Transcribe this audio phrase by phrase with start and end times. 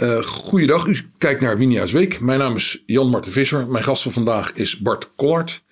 [0.00, 2.20] Uh, goeiedag, u kijkt naar Winia's Week.
[2.20, 3.68] Mijn naam is Jan Marten Visser.
[3.68, 5.62] Mijn gast van vandaag is Bart Collard.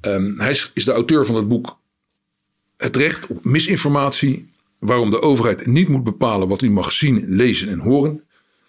[0.00, 1.78] Um, hij is, is, de auteur van het boek
[2.76, 4.50] Het recht op misinformatie.
[4.78, 8.22] Waarom de overheid niet moet bepalen wat u mag zien, lezen en horen.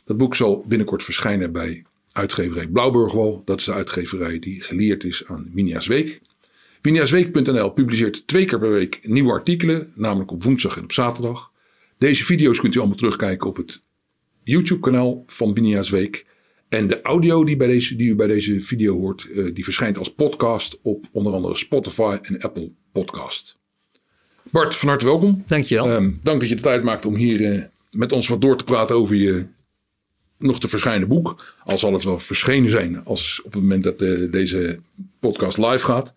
[0.05, 3.41] Dat boek zal binnenkort verschijnen bij uitgeverij Blauwburgwal.
[3.45, 6.21] Dat is de uitgeverij die geleerd is aan Winia's Week.
[6.81, 11.51] Winiasweek.nl publiceert twee keer per week nieuwe artikelen, namelijk op woensdag en op zaterdag.
[11.97, 13.81] Deze video's kunt u allemaal terugkijken op het
[14.43, 16.25] YouTube-kanaal van Binia's Week.
[16.69, 19.97] En de audio die, bij deze, die u bij deze video hoort, uh, die verschijnt
[19.97, 23.57] als podcast op onder andere Spotify en Apple Podcast.
[24.51, 25.43] Bart, van harte welkom.
[25.45, 25.91] Dankjewel.
[25.91, 28.63] Um, dank dat je de tijd maakt om hier uh, met ons wat door te
[28.63, 29.45] praten over je
[30.37, 31.55] nog te verschijnen boek.
[31.63, 34.79] Al zal het wel verschenen zijn als op het moment dat uh, deze
[35.19, 36.13] podcast live gaat.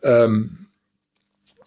[0.00, 0.68] Um,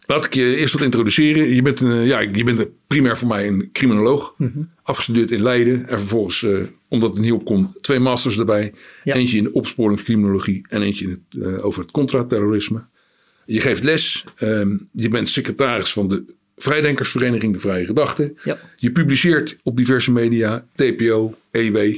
[0.05, 1.55] Laat ik je eerst wat introduceren.
[1.55, 4.35] Je bent, een, ja, je bent primair voor mij een criminoloog.
[4.37, 4.69] Mm -hmm.
[4.83, 5.87] Afgestudeerd in Leiden.
[5.87, 8.73] En vervolgens, uh, omdat het niet opkomt, twee masters erbij.
[9.03, 9.13] Ja.
[9.13, 12.83] Eentje in de opsporingscriminologie en eentje in het, uh, over het contraterrorisme.
[13.45, 14.23] Je geeft les.
[14.41, 16.23] Um, je bent secretaris van de
[16.57, 18.37] Vrijdenkersvereniging De Vrije Gedachten.
[18.43, 18.59] Ja.
[18.75, 20.65] Je publiceert op diverse media.
[20.75, 21.95] TPO, EW.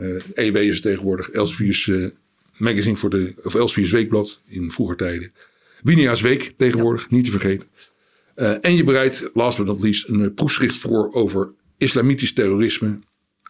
[0.00, 1.90] Uh, EW is tegenwoordig Elsevier's
[2.56, 3.34] magazine voor de...
[3.42, 5.32] Of Elsevier's Weekblad in vroeger tijden.
[5.82, 7.08] Winia's Week tegenwoordig, ja.
[7.10, 7.68] niet te vergeten.
[8.36, 12.98] Uh, en je bereidt, last but not least, een uh, proefschrift voor over islamitisch terrorisme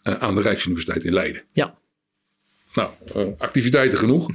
[0.04, 1.42] uh, aan de Rijksuniversiteit in Leiden.
[1.52, 1.78] Ja.
[2.74, 2.90] Nou,
[3.38, 4.30] activiteiten genoeg.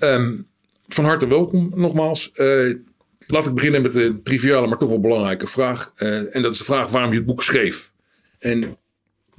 [0.00, 0.46] um,
[0.88, 2.32] van harte welkom nogmaals.
[3.26, 5.92] laat ik beginnen met de triviale, maar toch wel belangrijke vraag.
[5.96, 7.92] en dat is de vraag waarom je het boek schreef.
[8.38, 8.78] En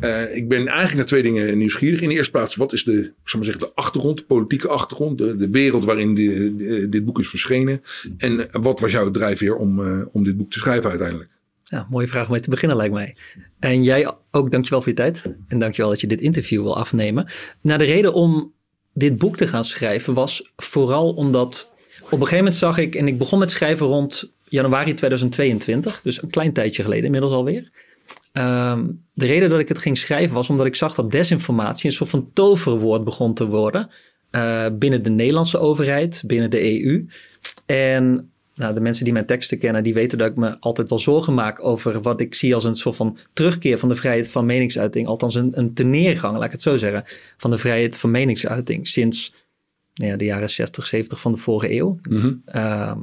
[0.01, 2.01] uh, ik ben eigenlijk naar twee dingen nieuwsgierig.
[2.01, 5.35] In de eerste plaats, wat is de, zal maar de achtergrond, de politieke achtergrond, de,
[5.35, 6.15] de wereld waarin
[6.89, 7.81] dit boek is verschenen?
[8.17, 11.29] En wat was jouw drijfveer om, uh, om dit boek te schrijven uiteindelijk?
[11.63, 13.15] Ja, mooie vraag om mee te beginnen lijkt mij.
[13.59, 15.23] En jij ook, dankjewel voor je tijd.
[15.47, 17.27] En dankjewel dat je dit interview wil afnemen.
[17.61, 18.53] Nou, de reden om
[18.93, 23.07] dit boek te gaan schrijven was vooral omdat op een gegeven moment zag ik, en
[23.07, 27.71] ik begon met schrijven rond januari 2022, dus een klein tijdje geleden inmiddels alweer.
[28.33, 31.95] Um, de reden dat ik het ging schrijven was omdat ik zag dat desinformatie een
[31.95, 33.89] soort van toverwoord begon te worden.
[34.31, 37.07] Uh, binnen de Nederlandse overheid, binnen de EU.
[37.65, 40.99] En nou, de mensen die mijn teksten kennen, die weten dat ik me altijd wel
[40.99, 44.45] zorgen maak over wat ik zie als een soort van terugkeer van de vrijheid van
[44.45, 45.07] meningsuiting.
[45.07, 47.03] Althans, een, een teneergang, laat ik het zo zeggen,
[47.37, 49.33] van de vrijheid van meningsuiting sinds
[49.93, 51.99] nou ja, de jaren 60, 70 van de vorige eeuw.
[52.09, 52.41] Mm -hmm.
[52.55, 52.95] uh,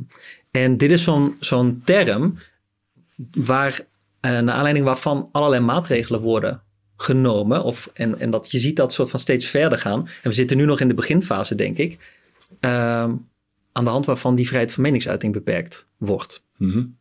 [0.51, 2.39] en dit is zo'n zo'n term
[3.31, 3.87] waar
[4.28, 6.62] uh, naar aanleiding waarvan allerlei maatregelen worden
[6.97, 7.65] genomen.
[7.65, 10.00] Of, en, en dat je ziet dat soort van steeds verder gaan.
[10.00, 12.16] En we zitten nu nog in de beginfase, denk ik.
[12.61, 12.71] Uh,
[13.72, 16.43] aan de hand waarvan die vrijheid van meningsuiting beperkt wordt.
[16.56, 16.97] Mm -hmm.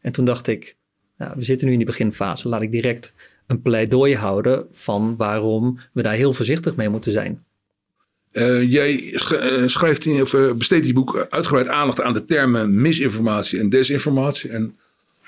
[0.00, 0.76] En toen dacht ik,
[1.18, 2.48] nou, we zitten nu in die beginfase.
[2.48, 3.14] Laat ik direct
[3.46, 7.44] een pleidooi houden van waarom we daar heel voorzichtig mee moeten zijn.
[8.32, 9.12] Uh, jij
[9.66, 14.50] schrijft in, of besteedt in je boek uitgebreid aandacht aan de termen misinformatie en desinformatie.
[14.50, 14.76] En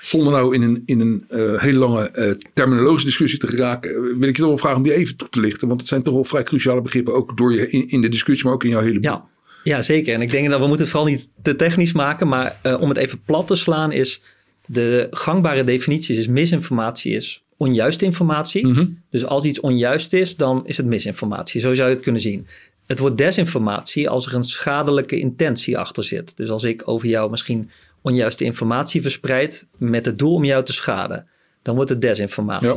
[0.00, 4.28] zonder nou in een, in een uh, hele lange uh, terminologische discussie te geraken, wil
[4.28, 5.68] ik je toch wel vragen om die even toe te lichten.
[5.68, 8.44] Want het zijn toch wel vrij cruciale begrippen, ook door je in, in de discussie,
[8.44, 9.04] maar ook in jouw hele boek.
[9.04, 9.24] Ja,
[9.64, 10.14] ja, zeker.
[10.14, 12.88] En ik denk dat we moeten het vooral niet te technisch maken, maar uh, om
[12.88, 14.20] het even plat te slaan is,
[14.66, 18.66] de gangbare definitie is misinformatie is onjuiste informatie.
[18.66, 19.02] Mm -hmm.
[19.10, 21.60] Dus als iets onjuist is, dan is het misinformatie.
[21.60, 22.46] Zo zou je het kunnen zien.
[22.86, 26.36] Het wordt desinformatie als er een schadelijke intentie achter zit.
[26.36, 27.70] Dus als ik over jou misschien
[28.08, 31.26] onjuiste informatie verspreid met het doel om jou te schaden,
[31.62, 32.68] dan wordt het desinformatie.
[32.68, 32.74] Ja.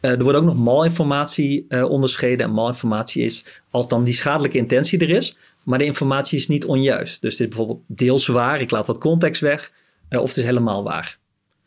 [0.00, 2.46] Uh, er wordt ook nog malinformatie uh, onderscheiden.
[2.46, 6.64] En malinformatie is als dan die schadelijke intentie er is, maar de informatie is niet
[6.64, 7.20] onjuist.
[7.20, 9.72] Dus dit is bijvoorbeeld deels waar, ik laat wat context weg,
[10.10, 11.18] uh, of het is helemaal waar.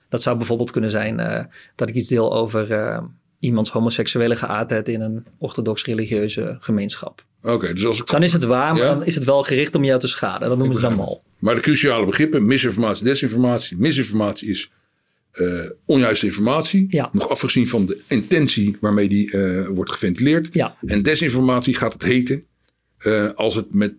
[0.09, 3.01] Dat zou bijvoorbeeld kunnen zijn dat ik iets deel over
[3.39, 7.25] iemands homoseksuele geaardheid in een orthodox religieuze gemeenschap.
[7.41, 8.07] Oké, okay, dus als ik...
[8.07, 8.93] Dan is het waar, maar ja?
[8.93, 10.49] dan is het wel gericht om jou te schaden.
[10.49, 11.23] Dat noemen ze dan mal.
[11.39, 13.77] Maar de cruciale begrippen, misinformatie, desinformatie.
[13.77, 14.71] Misinformatie is
[15.33, 16.85] uh, onjuiste informatie.
[16.89, 17.09] Ja.
[17.11, 20.49] Nog afgezien van de intentie waarmee die uh, wordt geventileerd.
[20.51, 20.77] Ja.
[20.85, 22.43] En desinformatie gaat het heten
[23.05, 23.93] uh, als het met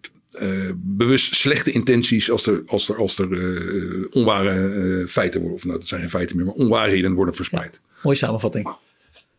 [0.74, 3.28] bewust slechte intenties, als er, als er, als er
[4.10, 7.80] onware feiten worden, of nou dat zijn geen feiten meer, maar onwaarheden worden verspreid.
[7.82, 7.96] Ja.
[8.02, 8.68] Mooie samenvatting.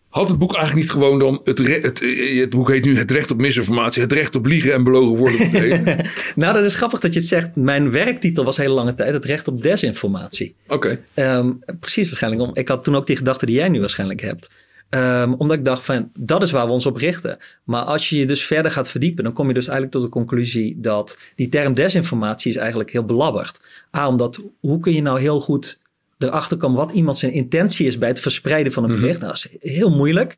[0.09, 1.41] Had het boek eigenlijk niet gewoon dan.
[1.43, 1.99] Het, het,
[2.39, 4.01] het, boek heet nu Het recht op misinformatie.
[4.01, 5.95] Het recht op liegen en belogen worden.
[6.35, 7.55] nou, dat is grappig dat je het zegt.
[7.55, 10.55] Mijn werktitel was hele lange tijd Het recht op desinformatie.
[10.67, 10.99] Oké.
[11.15, 11.37] Okay.
[11.37, 12.43] Um, precies waarschijnlijk.
[12.43, 14.51] Om, ik had toen ook die gedachte die jij nu waarschijnlijk hebt.
[14.89, 17.37] Um, omdat ik dacht van dat is waar we ons op richten.
[17.63, 20.19] Maar als je je dus verder gaat verdiepen, dan kom je dus eigenlijk tot de
[20.19, 23.59] conclusie dat die term desinformatie is eigenlijk heel belabberd.
[23.97, 25.79] A, omdat hoe kun je nou heel goed
[26.23, 29.19] erachter komen wat iemand zijn intentie is bij het verspreiden van een bericht.
[29.19, 29.35] Mm -hmm.
[29.37, 30.37] Nou, dat is heel moeilijk.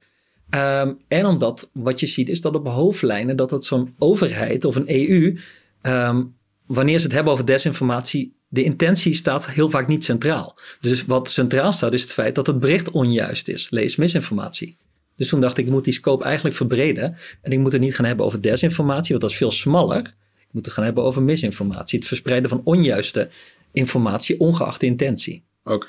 [0.49, 4.75] Ehm, en omdat wat je ziet is dat op hoofdlijnen dat het zo'n overheid of
[4.75, 5.37] een EU,
[5.81, 6.23] ehm,
[6.65, 10.57] wanneer ze het hebben over desinformatie, de intentie staat heel vaak niet centraal.
[10.81, 13.69] Dus wat centraal staat is het feit dat het bericht onjuist is.
[13.69, 14.77] Lees misinformatie.
[15.15, 17.15] Dus toen dacht ik, ik moet die scope eigenlijk verbreden.
[17.41, 19.99] En ik moet het niet gaan hebben over desinformatie, want dat is veel smaller.
[20.39, 21.99] Ik moet het gaan hebben over misinformatie.
[21.99, 23.29] Het verspreiden van onjuiste
[23.71, 25.43] informatie, ongeacht de intentie.
[25.63, 25.87] Oké.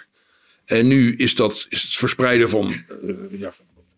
[0.65, 3.53] En nu is dat is het verspreiden van uh, ja,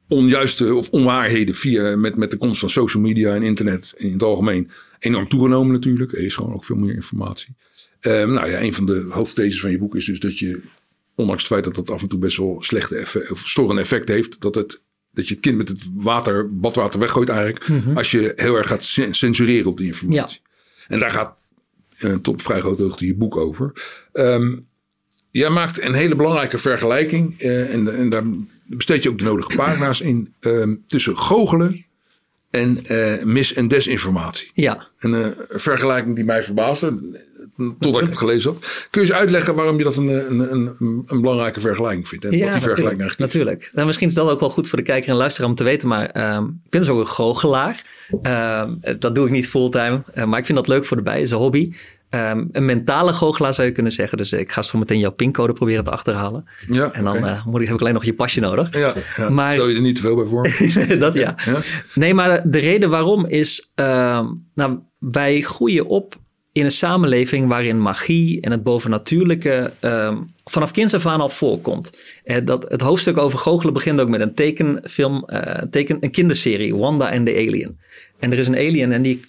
[0.09, 4.23] onjuiste of onwaarheden via, met, met de komst van social media en internet in het
[4.23, 6.13] algemeen enorm toegenomen natuurlijk.
[6.13, 7.55] Er is gewoon ook veel meer informatie.
[8.01, 10.61] Um, nou ja, een van de hoofdtheses van je boek is dus dat je,
[11.15, 14.09] ondanks het feit dat dat af en toe best wel slechte effect, of storende effect
[14.09, 14.83] heeft, dat het
[15.15, 17.69] dat je het kind met het water, badwater weggooit eigenlijk.
[17.69, 17.97] Mhm.
[17.97, 20.41] Als je heel erg gaat censureren op die informatie.
[20.89, 21.37] En daar gaat
[21.99, 23.73] uh, tot vrij grote hoogte je boek over.
[24.13, 24.67] Um,
[25.41, 27.43] jij maakt een hele belangrijke vergelijking.
[27.43, 28.23] Uh, en, en, daar
[28.65, 30.35] besteed je ook de nodige pagina's in.
[30.41, 31.85] Um, tussen goochelen
[32.51, 34.51] en uh, mis- en desinformatie.
[34.55, 34.87] Ja.
[34.99, 36.99] Een vergelijking die mij verbaasde
[37.57, 38.61] totdat ik het gelezen had.
[38.91, 40.77] Kun je eens uitleggen waarom je dat een, een, een,
[41.07, 42.25] een belangrijke vergelijking vindt?
[42.25, 43.71] Ja, wat die vergelijking eigenlijk Natuurlijk.
[43.75, 45.89] Nou, misschien is dat ook wel goed voor de kijker en luisteraar om te weten.
[45.89, 47.83] Maar um, ik ben dus ook een goochelaar.
[48.23, 50.03] Um, dat doe ik niet fulltime.
[50.27, 51.21] Maar ik vind dat leuk voor de bij.
[51.21, 51.73] is een hobby.
[52.15, 54.19] Um, een mentale goochelaar zou je kunnen zeggen.
[54.19, 56.49] Dus ik ga zo meteen jouw pincode proberen te achterhalen.
[56.69, 57.33] Ja, en dan okay.
[57.33, 58.79] uh, moet ik, heb ik alleen nog je pasje nodig.
[58.79, 59.29] Ja, ja.
[59.29, 60.43] maar stel je er niet te veel bij voor.
[60.99, 61.35] dat ja.
[61.45, 61.59] ja.
[61.95, 63.73] Nee, maar de reden waarom is...
[64.55, 66.17] nou, wij groeien op
[66.53, 71.99] in een samenleving waarin magie en het bovennatuurlijke um, vanaf kinds af aan al voorkomt.
[72.25, 75.29] Uh, dat, het hoofdstuk over goochelen begint ook met een tekenfilm,
[75.71, 77.79] teken, een kinderserie, Wanda en the Alien.
[78.19, 79.21] En er is een alien en die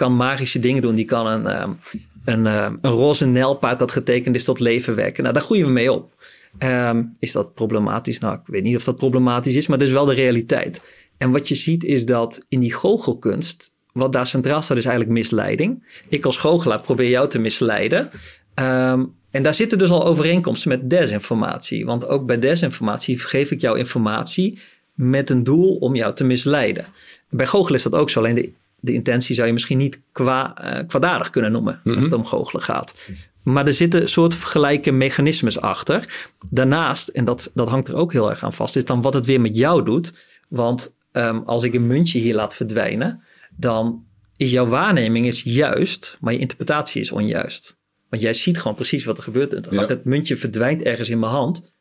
[0.00, 0.94] kan magische dingen doen.
[0.94, 1.78] Die kan een, um,
[2.24, 5.22] een, um, een roze nijlpaard dat getekend is tot leven wekken.
[5.22, 6.12] Nou, daar groeien we mee op.
[6.58, 8.18] Um, is dat problematisch?
[8.18, 11.08] Nou, ik weet niet of dat problematisch is, maar het is wel de realiteit.
[11.18, 15.14] En wat je ziet is dat in die goochelkunst wat daar centraal staat is eigenlijk
[15.14, 16.02] misleiding.
[16.08, 18.10] Ik als goochelaar probeer jou te misleiden.
[18.54, 21.84] Um, en daar zitten dus al overeenkomsten met desinformatie.
[21.84, 24.58] Want ook bij desinformatie geef ik jou informatie
[24.94, 26.86] met een doel om jou te misleiden.
[27.28, 28.18] Bij goochelen is dat ook zo.
[28.18, 31.94] Alleen de, de intentie zou je misschien niet kwa, uh, kwaadaardig kunnen noemen mm -hmm.
[31.94, 32.94] als het om goochelen gaat.
[33.42, 36.28] Maar er zitten soort gelijke mechanismes achter.
[36.50, 39.26] Daarnaast, en dat, dat hangt er ook heel erg aan vast, is dan wat het
[39.26, 40.12] weer met jou doet.
[40.48, 43.22] Want um, als ik een muntje hier laat verdwijnen,
[43.56, 44.04] dan
[44.36, 47.78] is jouw waarneming is juist, maar je interpretatie is onjuist.
[48.08, 49.66] Want jij ziet gewoon precies wat er gebeurt.
[49.70, 49.86] Ja.
[49.86, 51.74] Het muntje verdwijnt ergens in mijn hand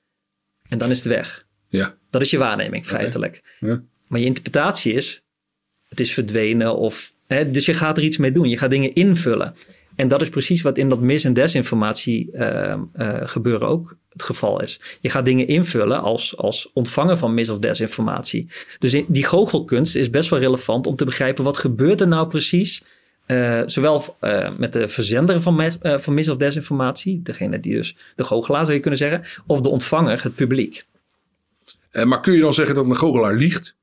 [0.69, 1.45] en dan is het weg.
[1.67, 1.97] Ja.
[2.09, 3.57] Dat is je waarneming feitelijk.
[3.59, 3.81] Ja.
[4.07, 5.23] Maar je interpretatie is,
[5.89, 7.13] het is verdwenen of...
[7.27, 8.49] Hè, dus je gaat er iets mee doen.
[8.49, 9.55] Je gaat dingen invullen.
[9.95, 14.23] En dat is precies wat in dat mis- en desinformatie uh, uh, gebeuren ook het
[14.23, 14.79] geval is.
[15.01, 18.47] Je gaat dingen invullen als, als ontvanger van mis- of desinformatie.
[18.77, 22.83] Dus die goochelkunst is best wel relevant om te begrijpen wat gebeurt er nou precies.
[23.27, 28.23] Uh, zowel uh, met de verzender van, van mis- of desinformatie, degene die dus de
[28.23, 30.85] goochelaar zou je kunnen zeggen, of de ontvanger, het publiek.
[32.03, 33.75] maar kun je dan zeggen dat een goochelaar liegt?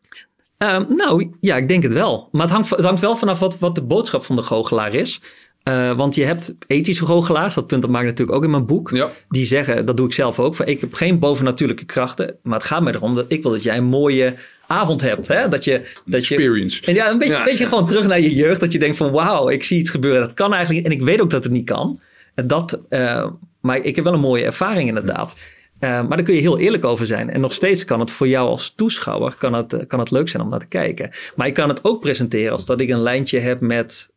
[0.89, 2.29] Nou ja, ik denk het wel.
[2.33, 5.21] Maar het hangt, het hangt wel vanaf wat, wat de boodschap van de goochelaar is.
[5.69, 8.67] Uh, want je hebt ethische goochelaars, dat punt dat maak ik natuurlijk ook in mijn
[8.67, 8.91] boek.
[8.91, 9.11] Ja.
[9.29, 12.37] Die zeggen, dat doe ik zelf ook, van ik heb geen bovennatuurlijke krachten.
[12.43, 14.35] Maar het gaat mij erom dat ik wil dat jij een mooie
[14.67, 15.29] avond hebt.
[15.29, 15.49] Hè?
[15.49, 16.81] Dat je, dat Experience.
[16.81, 17.69] Je, en ja, een beetje, ja, beetje ja.
[17.69, 18.61] gewoon terug naar je jeugd.
[18.61, 20.21] Dat je denkt van wauw, ik zie iets gebeuren.
[20.21, 22.01] Dat kan eigenlijk En ik weet ook dat het niet kan.
[22.35, 23.27] En dat, uh,
[23.61, 25.37] maar ik heb wel een mooie ervaring inderdaad.
[25.81, 27.31] Uh, maar daar kun je heel eerlijk over zijn.
[27.31, 30.43] En nog steeds kan het voor jou als toeschouwer kan het, kan het leuk zijn
[30.43, 31.11] om naar te kijken.
[31.37, 34.11] Maar ik kan het ook presenteren als dat ik een lijntje heb met,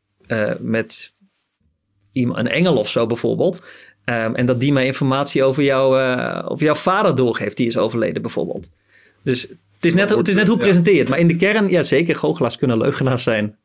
[0.60, 1.14] met
[2.14, 3.62] een engel of zo bijvoorbeeld.
[4.06, 7.78] Um, en dat die mij informatie over, jou, uh, over jouw vader doorgeeft, die is
[7.78, 8.70] overleden bijvoorbeeld.
[9.24, 11.10] Dus het is net, het is net hoe het presenteert.
[11.10, 13.59] Maar in de kern, ja zeker, goochelaars kunnen leugenaars zijn.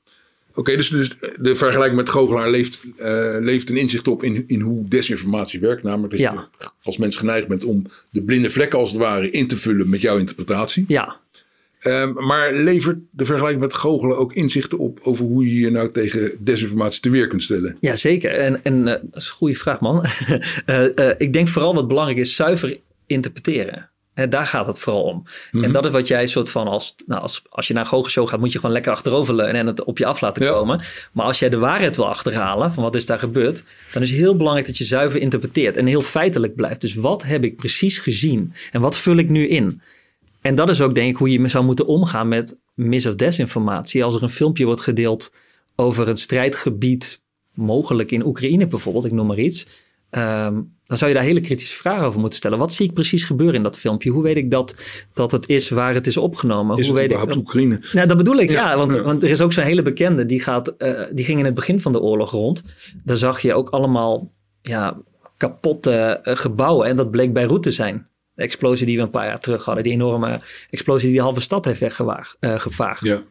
[0.57, 1.09] Oké, okay, dus, dus
[1.41, 5.83] de vergelijking met goochelaar leeft, uh, leeft een inzicht op in, in hoe desinformatie werkt.
[5.83, 6.49] Namelijk dat ja.
[6.59, 9.89] je als mens geneigd bent om de blinde vlekken als het ware in te vullen
[9.89, 10.85] met jouw interpretatie.
[10.89, 11.17] Ja.
[11.83, 15.91] Um, maar levert de vergelijking met goochelen ook inzichten op over hoe je je nou
[15.93, 17.77] tegen desinformatie te weer kunt stellen?
[17.81, 18.31] Ja, zeker.
[18.31, 20.05] En, en uh, dat is een goede vraag, man.
[20.67, 23.91] uh, ik denk vooral wat belangrijk is, zuiver interpreteren.
[24.15, 25.23] En daar gaat het vooral om.
[25.53, 28.29] En dat is wat jij soort van als, nou als, als je naar een goochelshow
[28.29, 30.79] gaat, moet je gewoon lekker achterover leunen en het op je af laten komen.
[30.79, 30.85] Ja.
[31.13, 34.19] Maar als jij de waarheid wil achterhalen van wat is daar gebeurd, dan is het
[34.19, 36.81] heel belangrijk dat je zuiver interpreteert en heel feitelijk blijft.
[36.81, 39.81] Dus wat heb ik precies gezien en wat vul ik nu in?
[40.41, 44.05] En dat is ook denk ik hoe je zou moeten omgaan met mis- of desinformatie.
[44.05, 45.33] Als er een filmpje wordt gedeeld
[45.77, 47.23] over een strijdgebied,
[47.55, 49.67] mogelijk in Oekraïne bijvoorbeeld, ik noem maar iets.
[50.15, 52.59] Ehm, dan zou je daar hele kritische vragen over moeten stellen.
[52.59, 54.11] Wat zie ik precies gebeuren in dat filmpje?
[54.11, 54.83] Hoe weet ik dat,
[55.15, 56.79] dat het is waar het is opgenomen?
[56.79, 57.43] Is Hoe het weet ik überhaupt dat...
[57.43, 57.81] Oekraïne?
[57.93, 58.71] Nou, dat bedoel ik, ja.
[58.71, 59.03] Ja, want, ja.
[59.03, 61.81] want er is ook zo'n hele bekende, die, gaat, eh, die ging in het begin
[61.81, 62.63] van de oorlog rond.
[63.05, 64.31] Daar zag je ook allemaal
[64.63, 64.97] ja,
[65.37, 66.87] kapotte eh, gebouwen.
[66.87, 68.07] En dat bleek Beirut te zijn.
[68.35, 69.83] De explosie die we een paar jaar terug hadden.
[69.83, 70.41] Die enorme
[70.71, 72.37] explosie die de halve stad heeft weggevaagd.
[72.41, 73.05] eh, gevaagd.
[73.05, 73.23] Ja.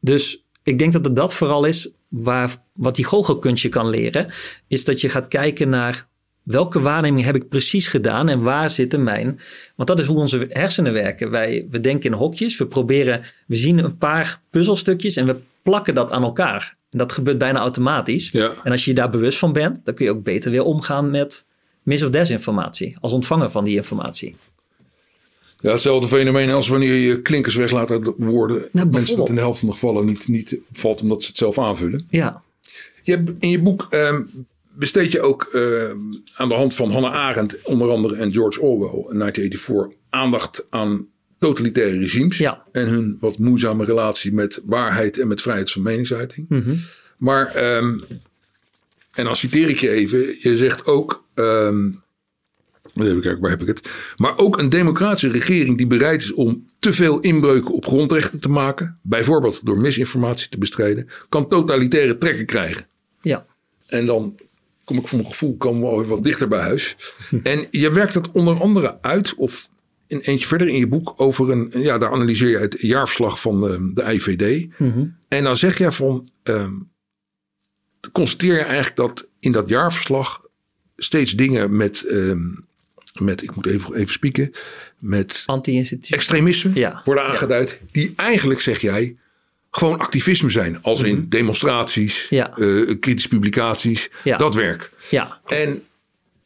[0.00, 4.32] Dus ik denk dat het dat vooral is waar, wat die goochelkunstje kan leren.
[4.68, 6.07] Is dat je gaat kijken naar
[6.48, 9.40] welke waarneming heb ik precies gedaan en waar zitten mijn...
[9.74, 11.30] Want dat is hoe onze hersenen werken.
[11.30, 15.94] Wij, we denken in hokjes, we proberen, we zien een paar puzzelstukjes en we plakken
[15.94, 16.76] dat aan elkaar.
[16.90, 18.30] En dat gebeurt bijna automatisch.
[18.30, 18.52] Ja.
[18.64, 21.10] En als je je daar bewust van bent, dan kun je ook beter weer omgaan
[21.10, 21.46] met
[21.82, 22.96] mis- of desinformatie.
[23.00, 24.36] Als ontvanger van die informatie.
[25.60, 28.68] Ja, hetzelfde fenomeen als wanneer je klinkers weglaat uit woorden.
[28.72, 31.58] mensen dat in de helft van de gevallen niet, niet opvalt omdat ze het zelf
[31.58, 32.06] aanvullen.
[32.10, 32.42] Ja,
[33.02, 34.22] Je hebt, in je boek ehm,
[34.78, 35.98] besteed je ook ehm,
[36.34, 41.06] aan de hand van Hannah Arendt onder andere en George Orwell in 1984 aandacht aan
[41.38, 42.62] totalitaire regimes Ja.
[42.72, 46.46] en hun wat moeizame relatie met waarheid en met vrijheid van meningsuiting.
[46.48, 46.74] Mhm.
[47.18, 47.98] Maar, ehm,
[49.12, 51.86] en dan citeer ik je even, je zegt ook, ehm,
[52.94, 53.90] even kijken, waar heb ik het?
[54.16, 58.48] Maar ook een democratische regering die bereid is om te veel inbreuken op grondrechten te
[58.48, 62.86] maken, bijvoorbeeld door misinformatie te bestrijden, kan totalitaire trekken krijgen.
[63.22, 63.46] ja,
[63.86, 64.38] En dan
[64.88, 66.96] kom ik voor mijn gevoel komen we alweer wat dichter bij huis.
[67.42, 69.68] En je werkt het onder andere uit, of
[70.06, 73.60] in eentje verder in je boek, over een, ja, daar analyseer je het jaarverslag van
[73.60, 74.68] de, de IVD.
[74.78, 75.04] Mhm.
[75.28, 76.72] En dan zeg je van, ehm,
[78.12, 80.44] constateer je eigenlijk dat in dat jaarverslag
[80.96, 82.46] steeds dingen met, ehm,
[83.20, 84.52] met ik moet even, even spieken,
[84.98, 86.14] met anti-instituut.
[86.14, 87.02] extremisme Ja.
[87.04, 87.80] worden aangeduid.
[87.90, 89.16] Die eigenlijk, zeg jij,
[89.78, 90.82] gewoon activisme zijn.
[90.82, 92.34] Als in demonstraties, Mhm.
[92.34, 92.56] Ja.
[92.56, 94.36] eh, kritische publicaties, Ja.
[94.36, 94.92] dat werk.
[95.10, 95.82] Ja, En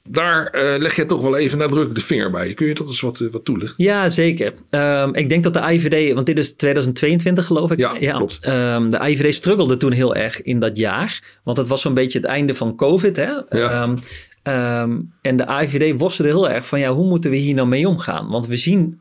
[0.08, 2.54] daar eh, leg je toch wel even nadrukkelijk de vinger bij.
[2.54, 3.84] Kun je dat eens wat, eh, wat toelichten?
[3.84, 4.52] Ja, zeker.
[4.70, 7.78] Ehm, ik denk dat de IVD, want dit is 2022 geloof ik.
[7.78, 8.44] Ja, klopt.
[8.44, 11.38] Ehm, de IVD struggelde toen heel erg in dat jaar.
[11.44, 13.16] Want het was zo'n beetje het einde van COVID.
[13.16, 13.48] Hè?
[13.48, 13.96] Ehm,
[14.42, 17.88] ehm, en de IVD worstelde heel erg van ja, hoe moeten we hier nou mee
[17.88, 18.28] omgaan?
[18.28, 18.98] Want we zien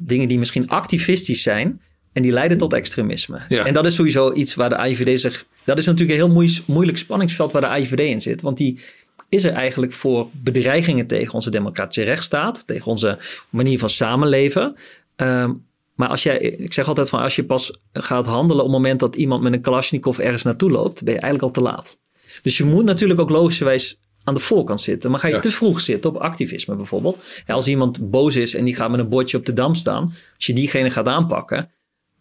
[0.00, 1.80] dingen die misschien activistisch zijn.
[2.16, 3.38] En die leiden tot extremisme.
[3.48, 3.64] Ja.
[3.64, 5.46] En dat is sowieso iets waar de IVD zich.
[5.64, 8.40] Dat is natuurlijk een heel moei- moeilijk spanningsveld waar de IVD in zit.
[8.40, 8.80] Want die
[9.28, 13.18] is er eigenlijk voor bedreigingen tegen onze democratische rechtsstaat, tegen onze
[13.50, 14.76] manier van samenleven.
[15.16, 15.52] Ehm,
[15.94, 19.00] maar als jij, ik zeg altijd van als je pas gaat handelen op het moment
[19.00, 21.98] dat iemand met een Kalashnikov ergens naartoe loopt, ben je eigenlijk al te laat.
[22.42, 25.10] Dus je moet natuurlijk ook logischerwijs aan de voorkant zitten.
[25.10, 25.40] Maar ga je Ja.
[25.40, 27.42] te vroeg zitten op activisme bijvoorbeeld.
[27.46, 30.02] Ja, als iemand boos is en die gaat met een bordje op de dam staan.
[30.36, 31.70] Als je diegene gaat aanpakken.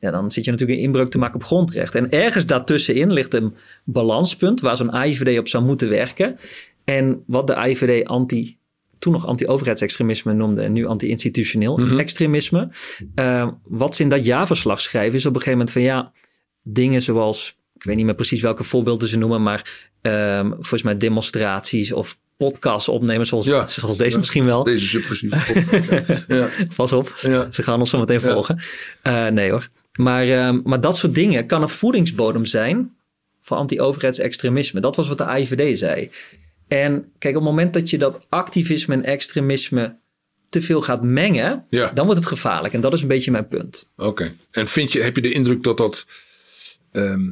[0.06, 1.96] Ja, dan zit je natuurlijk een inbreuk te maken op grondrecht.
[1.96, 6.36] En ergens daartussenin ligt een balanspunt waar zo'n AIVD op zou moeten werken.
[6.84, 8.58] En wat de AIVD anti,
[9.00, 12.70] toen nog anti-overheidsextremisme noemde en nu anti-institutioneel extremisme.
[13.16, 16.12] Eh, wat ze in dat jaarverslag schrijven is op een gegeven moment van ja,
[16.64, 20.98] dingen zoals, ik weet niet meer precies welke voorbeelden ze noemen, maar ehm, volgens mij
[20.98, 23.68] demonstraties of podcasts opnemen, zoals, Ja.
[23.68, 24.64] zoals deze misschien wel.
[24.64, 26.26] Deze subversieve podcast.
[26.28, 26.48] ja.
[26.76, 28.60] Pas op, ze gaan ons zo meteen volgen.
[29.02, 29.68] Eh, nee hoor.
[29.96, 32.96] Maar, ehm, maar dat soort dingen kan een voedingsbodem zijn
[33.42, 34.80] voor anti-overheidsextremisme.
[34.80, 36.10] Dat was wat de AIVD zei.
[36.68, 39.98] En kijk, op het moment dat je dat activisme en extremisme
[40.50, 41.92] te veel gaat mengen, Ja.
[41.94, 42.74] dan wordt het gevaarlijk.
[42.74, 43.90] En dat is een beetje mijn punt.
[43.98, 44.34] Oké.
[44.52, 46.06] En vind je, heb je de indruk dat dat
[46.92, 47.30] ehm,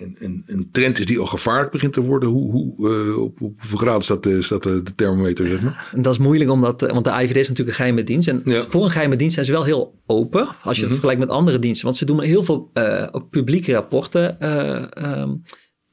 [0.00, 2.28] een, een, een trend is die al gevaarlijk begint te worden?
[2.28, 5.90] Hoe, hoe, eh, op, op hoeveel graden staat, de, staat de, de thermometer, zeg maar?
[5.94, 8.28] En dat is moeilijk, omdat, eh, want de AIVD is natuurlijk een geheime dienst.
[8.28, 8.62] En Ja.
[8.68, 11.58] voor een geheime dienst zijn ze wel heel open, als je het vergelijkt met andere
[11.58, 11.84] diensten.
[11.84, 15.30] Want ze doen heel veel eh, ook publieke rapporten eh, ehm,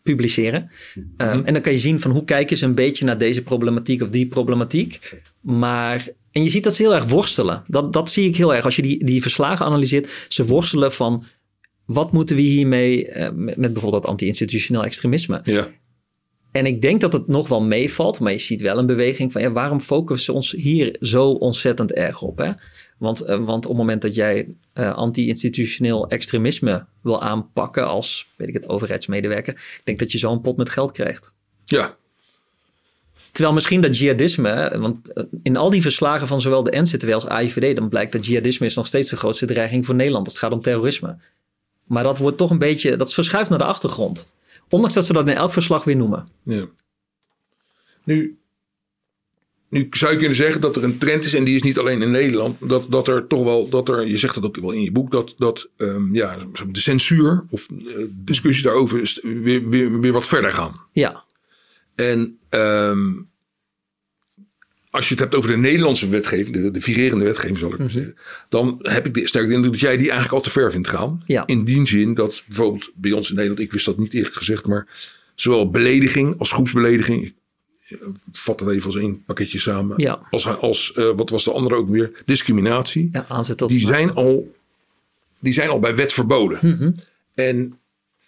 [0.04, 0.70] publiceren.
[1.18, 4.02] Ehm, En dan kan je zien van hoe kijken ze een beetje naar deze problematiek
[4.02, 5.20] of die problematiek.
[5.42, 7.64] Maar, en je ziet dat ze heel erg worstelen.
[7.68, 8.66] Dat, dat zie ik heel erg.
[8.66, 11.24] Als je die, die verslagen analyseert, ze worstelen van
[11.88, 15.41] wat moeten we hiermee eh, met, met bijvoorbeeld dat anti-institutioneel extremisme.
[15.44, 15.67] Ja.
[16.51, 19.41] En ik denk dat het nog wel meevalt, maar je ziet wel een beweging van
[19.41, 22.38] ja, waarom focussen we ons hier zo ontzettend erg op?
[22.38, 22.51] Hè?
[22.98, 28.48] Want, eh, want op het moment dat jij eh, anti-institutioneel extremisme wil aanpakken als, weet
[28.48, 31.32] ik het, overheidsmedewerker, ik denk dat je zo'n pot met geld krijgt.
[31.65, 31.96] Ja.
[33.32, 34.98] Terwijl misschien dat jihadisme, want
[35.44, 38.75] in al die verslagen van zowel de NCTW als AIVD, dan blijkt dat jihadisme is
[38.75, 41.17] nog steeds de grootste dreiging voor Nederland als het gaat om terrorisme.
[41.88, 44.27] Maar dat wordt toch een beetje, dat verschuift naar de achtergrond.
[44.70, 46.29] Ondanks dat ze dat in elk verslag weer noemen.
[46.44, 46.65] Ja.
[48.03, 48.38] Nu,
[49.70, 52.01] nu zou je kunnen zeggen dat er een trend is, en die is niet alleen
[52.01, 54.82] in Nederland, dat, dat er toch wel, dat er, je zegt dat ook wel in
[54.82, 56.38] je boek, dat, dat ehm, ja,
[56.72, 60.82] de censuur of eh, discussies daarover is weer, weer, weer wat verder gaan.
[60.91, 61.24] Ja,
[61.96, 63.12] En ehm,
[64.98, 67.89] als je het hebt over de Nederlandse wetgeving, de, de virerende wetgeving zal ik maar
[67.89, 68.16] zeggen,
[68.50, 70.88] dan heb ik de, sterk de indruk dat jij die eigenlijk al te ver vindt
[70.88, 71.24] gaan.
[71.25, 71.44] Ja.
[71.48, 74.66] In die zin dat bijvoorbeeld bij ons in Nederland, ik wist dat niet eerlijk gezegd,
[74.66, 74.88] maar
[75.36, 77.34] zowel belediging als groepsbelediging, ik
[77.89, 80.20] eh, vat het even als één pakketje samen, Ja.
[80.30, 84.13] als, als eh, wat was de andere ook weer, discriminatie, Ja, aanzet tot die zijn
[84.13, 84.56] al,
[85.39, 86.60] die zijn al bij wet verboden.
[86.62, 86.92] Mhm.
[87.34, 87.80] En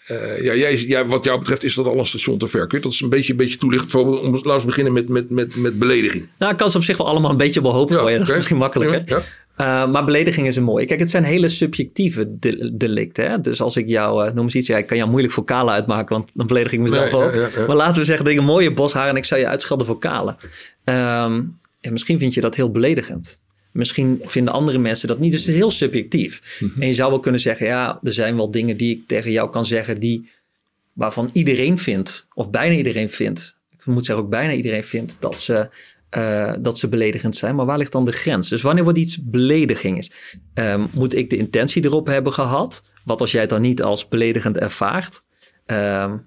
[0.10, 2.68] eh, ja, jij, ja, wat jou betreft is dat al een station te ver.
[2.68, 3.92] Kun je dat eens een beetje, een beetje toelichten?
[3.92, 6.28] Bijvoorbeeld, om, laten we beginnen met, met, met, met belediging.
[6.38, 8.20] Nou, ik kan ze op zich wel allemaal een beetje op hoop gooien.
[8.20, 9.02] Dat is misschien makkelijker.
[9.06, 9.86] Ja, ja.
[9.86, 10.86] Uh, maar belediging is een mooie.
[10.86, 13.30] Kijk, het zijn hele subjectieve de- delicten.
[13.30, 13.42] Hè?
[13.42, 15.74] Dus als ik jou, uh, noem eens iets, ja, ik kan jou moeilijk voor kalen
[15.74, 17.34] uitmaken, want dan beledig ik mezelf Nee, ja, ook.
[17.34, 17.68] ja, ja.
[17.68, 20.00] Maar laten we zeggen dat ik een mooie boshaar en ik zou je uitschelden voor
[20.00, 20.38] kalen.
[20.84, 21.42] Ehm,
[21.82, 23.42] en misschien vind je dat heel beledigend.
[23.72, 25.32] Misschien vinden andere mensen dat niet.
[25.32, 26.58] Dus het is heel subjectief.
[26.60, 26.82] Mhm.
[26.82, 29.50] En je zou wel kunnen zeggen, ja, er zijn wel dingen die ik tegen jou
[29.50, 30.30] kan zeggen die
[30.94, 35.40] waarvan iedereen vindt, of bijna iedereen vindt, ik moet zeggen ook bijna iedereen vindt dat
[35.40, 35.70] ze,
[36.10, 37.56] eh, dat ze beledigend zijn.
[37.56, 38.50] Maar waar ligt dan de grens?
[38.50, 40.12] Dus wanneer wordt iets belediging is?
[40.54, 42.84] Ehm, moet ik de intentie erop hebben gehad?
[43.06, 45.24] Wat als jij het dan niet als beledigend ervaart?
[45.66, 46.18] Ehm,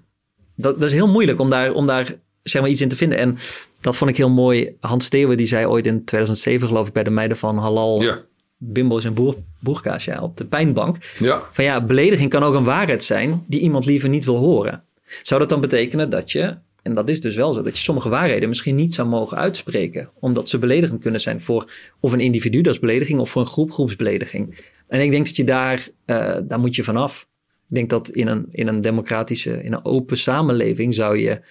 [0.55, 3.17] dat, dat is heel moeilijk om daar, om daar zeg maar, iets in te vinden.
[3.17, 3.37] En
[3.81, 4.75] dat vond ik heel mooi.
[4.79, 8.21] Hans Steeuwen die zei ooit in 2007 geloof ik bij de meiden van Halal, Ja.
[8.57, 10.97] Bimbo's en boer, boerkaas ja, op de pijnbank.
[11.19, 11.43] Ja.
[11.51, 14.83] Van ja, belediging kan ook een waarheid zijn die iemand liever niet wil horen.
[15.21, 18.09] Zou dat dan betekenen dat je, en dat is dus wel zo, dat je sommige
[18.09, 22.61] waarheden misschien niet zou mogen uitspreken, omdat ze beledigend kunnen zijn voor of een individu,
[22.61, 24.71] dat is belediging, of voor een groep, groepsbelediging.
[24.87, 27.27] En ik denk dat je daar, eh, daar moet je vanaf.
[27.69, 31.41] Ik denk dat in een, in een democratische, in een open samenleving zou je,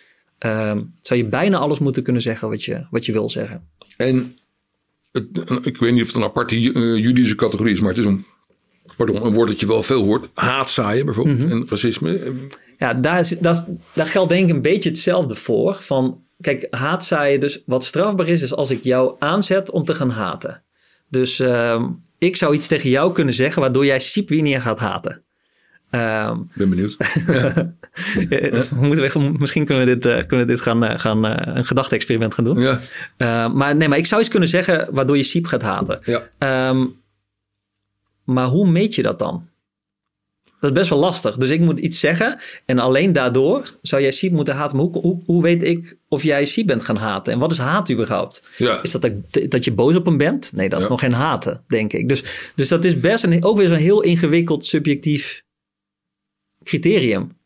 [0.42, 3.68] ehm, zou je bijna alles moeten kunnen zeggen wat je, wat je wil zeggen.
[3.96, 4.36] En
[5.12, 5.26] het,
[5.62, 8.24] ik weet niet of het een aparte eh, juridische categorie is, maar het is een,
[8.96, 10.28] pardon, een woord dat je wel veel hoort.
[10.34, 11.50] Haatzaaien bijvoorbeeld Mhm.
[11.50, 12.32] en racisme.
[12.78, 15.74] Ja, daar, is, daar, geldt denk ik een beetje hetzelfde voor.
[15.74, 20.10] Van, kijk, haatzaaien dus wat strafbaar is, is als ik jou aanzet om te gaan
[20.10, 20.62] haten.
[21.08, 21.84] Dus ehm,
[22.18, 25.22] ik zou iets tegen jou kunnen zeggen waardoor jij Siep Wienier gaat haten.
[25.92, 26.96] Ehm, Ik ben benieuwd.
[28.70, 31.54] we moeten we, misschien kunnen we dit, eh, kunnen we dit gaan, eh, gaan eh,
[31.56, 32.58] een gedachte-experiment gaan doen.
[32.60, 32.78] Ja,
[33.16, 36.00] Eh, maar nee, maar ik zou iets kunnen zeggen waardoor je Siep gaat haten.
[36.04, 36.22] ja.
[36.38, 36.86] Ehm,
[38.24, 39.46] maar hoe meet je dat dan?
[40.60, 41.36] Dat is best wel lastig.
[41.36, 44.76] Dus ik moet iets zeggen en alleen daardoor zou jij Siep moeten haten.
[44.76, 47.32] Maar hoe, hoe, hoe weet ik of jij Siep bent gaan haten?
[47.32, 48.42] En wat is haat überhaupt?
[48.56, 48.82] ja.
[48.82, 50.52] Is dat dat- dat je boos op hem bent?
[50.54, 50.90] Nee, dat is Ja.
[50.90, 52.08] nog geen haten, denk ik.
[52.08, 55.42] Dus, dus dat is best een, ook weer zo'n heel ingewikkeld subjectief
[56.64, 57.40] criterium.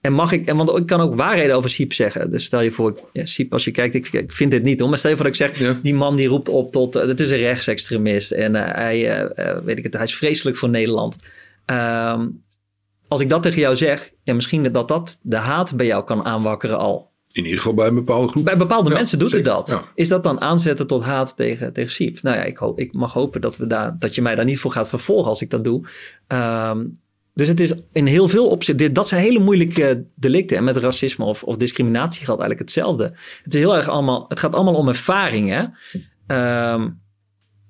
[0.00, 2.30] En mag ik, en want ik kan ook waarheden over Siep zeggen.
[2.30, 4.80] Dus stel je voor, ik- ja, Siep, als je kijkt, ik, ik vind dit niet
[4.80, 4.88] hoor.
[4.88, 5.78] Maar stel je voor dat ik zeg, Ja.
[5.82, 8.30] die man die roept op tot, eh, het is een rechtsextremist.
[8.30, 11.16] En eh, hij, eh, weet ik het, hij is vreselijk voor Nederland.
[11.64, 12.28] Ehm,
[13.08, 16.24] als ik dat tegen jou zeg, ja, misschien dat dat de haat bij jou kan
[16.24, 17.10] aanwakkeren al.
[17.32, 18.44] In ieder geval bij een bepaalde groep.
[18.44, 19.68] Bij bepaalde Ja, mensen doet zeker, het dat.
[19.68, 19.92] ja.
[19.94, 22.22] Is dat dan aanzetten tot haat tegen, tegen Siep?
[22.22, 24.58] Nou ja, ik, hoop, ik mag hopen dat, we daar, dat je mij daar niet
[24.58, 25.86] voor gaat vervolgen als ik dat doe.
[26.26, 26.84] Ehm,
[27.38, 30.56] dus het is in heel veel opzichten, dat zijn hele moeilijke delicten.
[30.56, 33.04] En met racisme of, of discriminatie geldt eigenlijk hetzelfde.
[33.42, 35.48] Het, is heel erg allemaal, het gaat allemaal om ervaring.
[35.48, 35.64] Hè?
[36.26, 36.88] Ehm,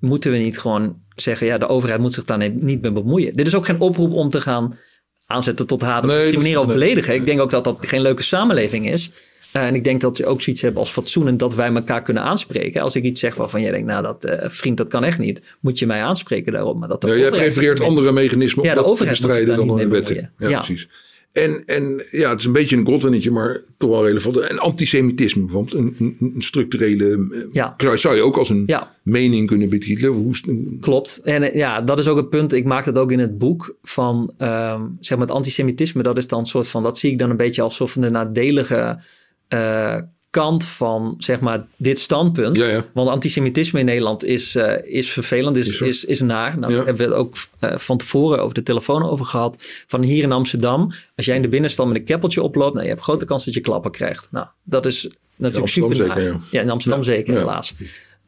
[0.01, 3.37] moeten we niet gewoon zeggen, ja, de overheid moet zich daar niet mee bemoeien.
[3.37, 4.79] Dit is ook geen oproep om te gaan
[5.27, 7.15] aanzetten tot haat, Nee, discrimineren of beledigen.
[7.15, 9.11] Ik denk ook dat dat geen leuke samenleving is.
[9.57, 12.03] Uh, en ik denk dat je ook zoiets hebt als fatsoen en dat wij elkaar
[12.03, 12.83] kunnen aanspreken.
[12.83, 15.43] Als ik iets zeg waarvan jij denkt, nou dat uh, vriend, dat kan echt niet.
[15.61, 16.79] Moet je mij aanspreken daarop.
[16.79, 20.31] Maar dat Ja, jij prefereert andere mechanismen Ja, om dat te bestrijden dan een bemoeien.
[20.39, 20.57] Ja, Ja.
[20.57, 20.89] precies.
[21.33, 24.37] En, en ja, het is een beetje een godwinnetje, maar toch wel relevant.
[24.37, 27.29] En antisemitisme bijvoorbeeld, een, een, structurele...
[27.31, 27.75] eh, Ja.
[27.97, 28.95] Zou, je ook als een Ja.
[29.03, 30.13] mening kunnen betitelen?
[30.13, 30.35] Hoe,
[30.81, 31.21] Klopt.
[31.23, 32.53] En eh, ja, dat is ook het punt.
[32.53, 36.03] Ik maak dat ook in het boek van, ehm, zeg maar, het antisemitisme.
[36.03, 38.03] Dat is dan een soort van, dat zie ik dan een beetje als soort van
[38.03, 39.01] de nadelige
[39.49, 39.97] eh,
[40.31, 42.57] kant van, zeg maar, dit standpunt.
[42.57, 42.85] Ja, ja.
[42.95, 46.59] Want antisemitisme in Nederland is, eh, is vervelend, is, Is is, is naar.
[46.59, 46.77] Nou, Ja.
[46.85, 49.85] hebben we het ook eh, van tevoren over de telefoon over gehad.
[49.87, 52.91] Van hier in Amsterdam, als jij in de binnenstand met een keppeltje oploopt, nou, je
[52.93, 54.29] hebt grote kans dat je klappen krijgt.
[54.31, 56.61] Nou, dat is natuurlijk super zeker, ja.
[56.61, 57.75] in Amsterdam zeker, helaas.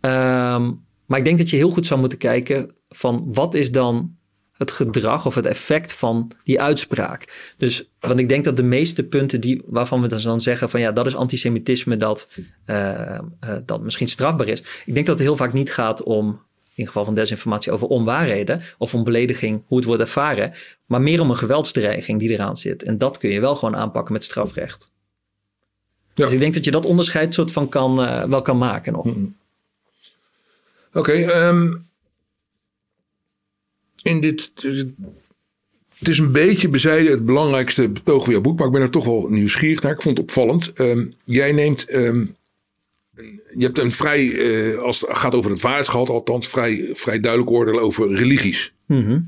[0.00, 0.70] Ehm,
[1.06, 4.16] maar ik denk dat je heel goed zou moeten kijken van wat is dan
[4.60, 7.52] het gedrag of het effect van die uitspraak.
[7.56, 10.92] Dus, want ik denk dat de meeste punten die, waarvan we dan zeggen van ja,
[10.92, 12.28] dat is antisemitisme dat,
[12.64, 13.20] eh, eh,
[13.64, 14.60] dat misschien strafbaar is.
[14.84, 16.40] Ik denk dat het heel vaak niet gaat om,
[16.74, 20.52] in geval van desinformatie, over onwaarheden of om belediging, hoe het wordt ervaren,
[20.86, 22.82] maar meer om een geweldsdreiging die eraan zit.
[22.82, 24.92] En dat kun je wel gewoon aanpakken met strafrecht.
[26.14, 26.24] Ja.
[26.24, 29.06] Dus ik denk dat je dat onderscheid soort van kan, eh, wel kan maken nog.
[30.92, 31.72] Oké, ehm,
[34.02, 34.52] in dit...
[35.98, 38.90] Het is een beetje bezijden het belangrijkste betoog van jouw boek, maar ik ben er
[38.90, 39.92] toch wel nieuwsgierig naar.
[39.92, 40.72] Ik vond het opvallend.
[40.72, 42.24] Ehm, jij neemt ehm,
[43.54, 47.50] je hebt een vrij, eh, als het gaat over het waarheidsgehalte althans, vrij, vrij duidelijk
[47.50, 48.72] oordeel over religies.
[48.86, 49.20] Mhm.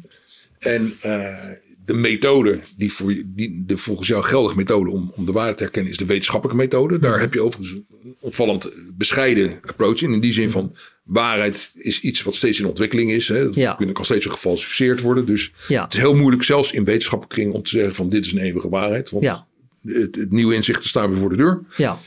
[0.58, 1.36] En eh,
[1.84, 5.62] de methode, die, voor, die de volgens jou geldige methode om, om de waarheid te
[5.62, 6.98] herkennen, is de wetenschappelijke methode.
[6.98, 7.70] Daar heb je overigens
[8.04, 10.12] een opvallend bescheiden approach in.
[10.12, 13.28] In die zin van waarheid is iets wat steeds in ontwikkeling is.
[13.28, 13.48] Hè.
[13.52, 13.78] Ja.
[13.92, 15.26] kan steeds gefalsificeerd worden.
[15.26, 15.82] Dus Ja.
[15.84, 18.38] het is heel moeilijk, zelfs in wetenschappelijke kring, om te zeggen van dit is een
[18.38, 19.10] eeuwige waarheid.
[19.10, 19.46] Want Ja.
[19.84, 21.62] het, het nieuwe inzichten staan weer voor de deur.
[21.76, 21.98] Ja.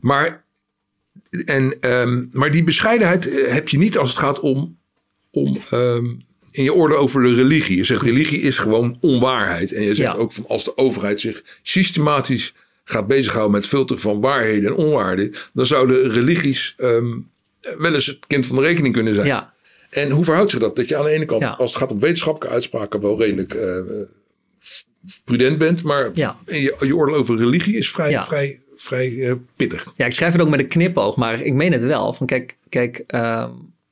[0.00, 0.44] Maar,
[1.44, 4.78] en, ehm, maar die bescheidenheid eh, heb je niet als het gaat om,
[5.30, 6.06] om ehm,
[6.52, 7.76] in je orde over de religie.
[7.76, 9.72] Je zegt religie is gewoon onwaarheid.
[9.72, 10.18] En je zegt Ja.
[10.18, 15.32] ook van als de overheid zich systematisch gaat bezighouden met filteren van waarheden en onwaarheden,
[15.52, 17.18] dan zouden religies ehm,
[17.78, 19.26] wel eens het kind van de rekening kunnen zijn.
[19.26, 19.52] Ja.
[19.90, 20.76] En hoe verhoudt zich dat?
[20.76, 21.50] Dat je aan de ene kant, Ja.
[21.50, 23.78] als het gaat om wetenschappelijke uitspraken, wel redelijk eh,
[25.24, 26.38] prudent bent, maar Ja.
[26.46, 28.24] je, je oordeel over religie is vrij, Ja.
[28.26, 29.92] vrij, vrij eh, pittig.
[29.96, 32.12] Ja, ik schrijf het ook met een knipoog, maar ik meen het wel.
[32.12, 33.50] Van kijk, kijk ehm,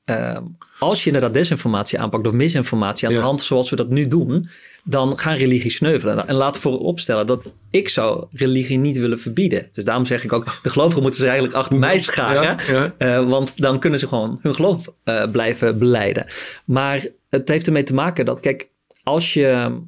[0.09, 0.43] ehm,
[0.79, 3.19] als je inderdaad desinformatie aanpakt of misinformatie aan Ja.
[3.19, 4.49] de hand zoals we dat nu doen,
[4.85, 6.27] dan gaan religie sneuvelen.
[6.29, 9.69] En laat vooropstellen dat ik zou religie niet willen verbieden.
[9.73, 12.43] Dus daarom zeg ik ook, de gelovigen moeten zich eigenlijk achter mij scharen.
[12.43, 12.95] Ja, ja.
[12.99, 16.27] Eh, want dan kunnen ze gewoon hun geloof eh, blijven beleiden.
[16.65, 18.69] Maar het heeft ermee te maken dat, kijk,
[19.03, 19.79] als je,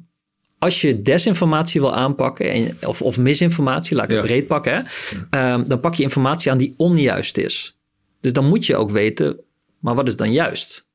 [0.59, 4.81] als je desinformatie wil aanpakken, en, of, of misinformatie, laat ik het breed pakken, hè,
[5.29, 7.75] ehm, dan pak je informatie aan die onjuist is.
[8.21, 9.39] Dus dan moet je ook weten,
[9.81, 10.89] maar wat is dan juist?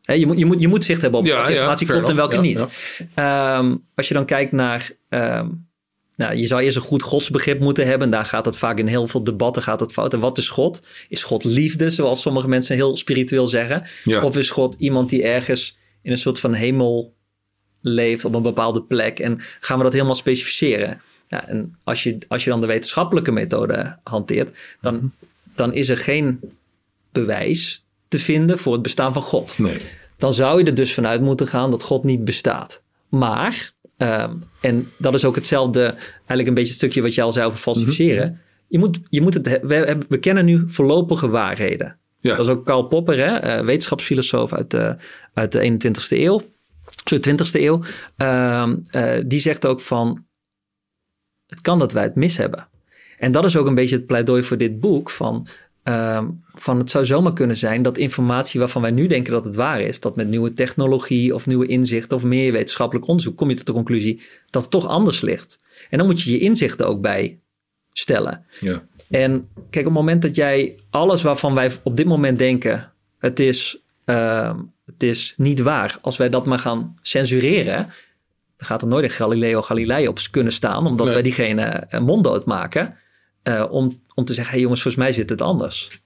[0.00, 2.10] Je, moet, je, moet, je moet zicht hebben op Ja, welke ja, informatie fair klopt
[2.12, 2.66] en welke niet.
[3.14, 4.90] Ja, Ehm, als je dan kijkt naar.
[5.08, 5.48] ehm,
[6.16, 8.10] nou, je zou eerst een goed godsbegrip moeten hebben.
[8.10, 10.12] Daar gaat het vaak in heel veel debatten gaat het fout.
[10.14, 10.86] En wat is God?
[11.08, 13.86] Is God liefde, zoals sommige mensen heel spiritueel zeggen?
[14.04, 14.22] Ja.
[14.22, 17.14] Of is God iemand die ergens in een soort van hemel
[17.80, 19.18] leeft op een bepaalde plek?
[19.18, 21.00] En gaan we dat helemaal specificeren?
[21.28, 25.12] Ja, en als je, als je dan de wetenschappelijke methode hanteert, dan,
[25.54, 26.40] dan is er geen
[27.12, 29.78] bewijs te vinden voor het bestaan van God Nee.
[30.16, 32.82] dan zou je er dus vanuit moeten gaan dat God niet bestaat.
[33.08, 37.32] Maar, ehm, en dat is ook hetzelfde, eigenlijk een beetje het stukje wat je al
[37.32, 38.40] zei over falsificeren.
[38.68, 41.96] je, moet, je moet het, he- we, we kennen nu voorlopige waarheden.
[42.20, 42.36] Ja.
[42.36, 44.96] Dat is ook Karl Popper, hè, eh, wetenschapsfilosoof uit de,
[45.34, 46.42] uit de 21ste eeuw.
[47.04, 47.80] Sorry, 20ste eeuw.
[48.16, 50.24] Ehm, eh, die zegt ook van,
[51.46, 52.68] het kan dat wij het mis hebben.
[53.18, 55.10] En dat is ook een beetje het pleidooi voor dit boek.
[55.10, 55.46] Van,
[55.82, 59.54] ehm, van het zou zomaar kunnen zijn dat informatie waarvan wij nu denken dat het
[59.54, 63.56] waar is, dat met nieuwe technologie of nieuwe inzichten of meer wetenschappelijk onderzoek kom je
[63.56, 65.60] tot de conclusie dat het toch anders ligt.
[65.90, 67.38] En dan moet je je inzichten ook bij
[67.92, 68.44] stellen.
[68.60, 68.82] Ja.
[69.10, 73.40] En kijk, op het moment dat jij alles waarvan wij op dit moment denken, het
[73.40, 77.76] is, ehm, het is niet waar, als wij dat maar gaan censureren,
[78.56, 81.14] dan gaat er nooit een Galileo Galilei op kunnen staan, omdat Nee.
[81.14, 82.96] wij diegene eh, monddood maken,
[83.42, 86.00] eh, om, om te zeggen, hé hey jongens, volgens mij zit het anders.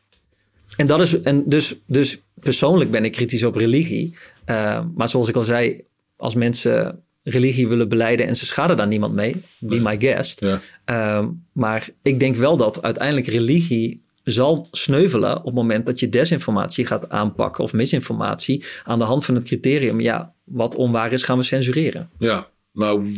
[0.77, 4.17] En, dat is, en dus, dus persoonlijk ben ik kritisch op religie.
[4.45, 5.83] Eh, maar zoals ik al zei,
[6.17, 10.41] als mensen religie willen beleiden en ze schaden daar niemand mee, be my guest.
[10.41, 10.61] Ja.
[10.85, 16.09] Ehm, maar ik denk wel dat uiteindelijk religie zal sneuvelen op het moment dat je
[16.09, 21.23] desinformatie gaat aanpakken of misinformatie aan de hand van het criterium, ja, wat onwaar is,
[21.23, 22.11] gaan we censureren.
[22.19, 23.13] Ja, nou,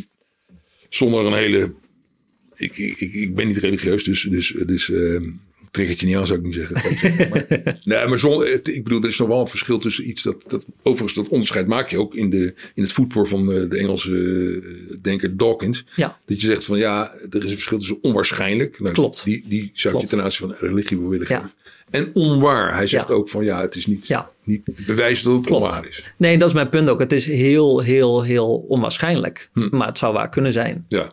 [0.89, 1.75] zonder een hele.
[2.57, 4.93] Ik, ik, ik- ben niet religieus, dus, dus, dus
[5.71, 6.77] trek het je niet aan, zou ik niet zeggen.
[7.31, 7.47] Maar,
[7.85, 8.19] nee, maar
[8.51, 10.65] het- ik bedoel, er is nog wel een verschil tussen iets dat, dat.
[10.83, 14.13] Overigens, dat onderscheid maak je ook in, de, in het voetpoor van eh, de Engelse
[14.91, 15.85] eh, denker Dawkins.
[15.95, 18.81] Ja, Dat je zegt van ja, er is een verschil tussen onwaarschijnlijk.
[18.81, 19.25] Nou, Klopt.
[19.25, 20.11] Die, die zou Klopt.
[20.11, 21.37] je ten aanzien van religie willen Ja.
[21.37, 21.53] geven.
[21.91, 22.75] En onwaar.
[22.75, 23.15] Hij zegt Ja.
[23.15, 24.31] ook van ja, het is niet, Ja.
[24.45, 25.65] niet bewijs dat het Klopt.
[25.65, 26.13] onwaar is.
[26.17, 27.01] nee, dat is mijn punt ook.
[27.01, 30.85] Het is heel, heel, heel onwaarschijnlijk, maar het zou waar kunnen zijn.
[30.89, 31.13] Ja.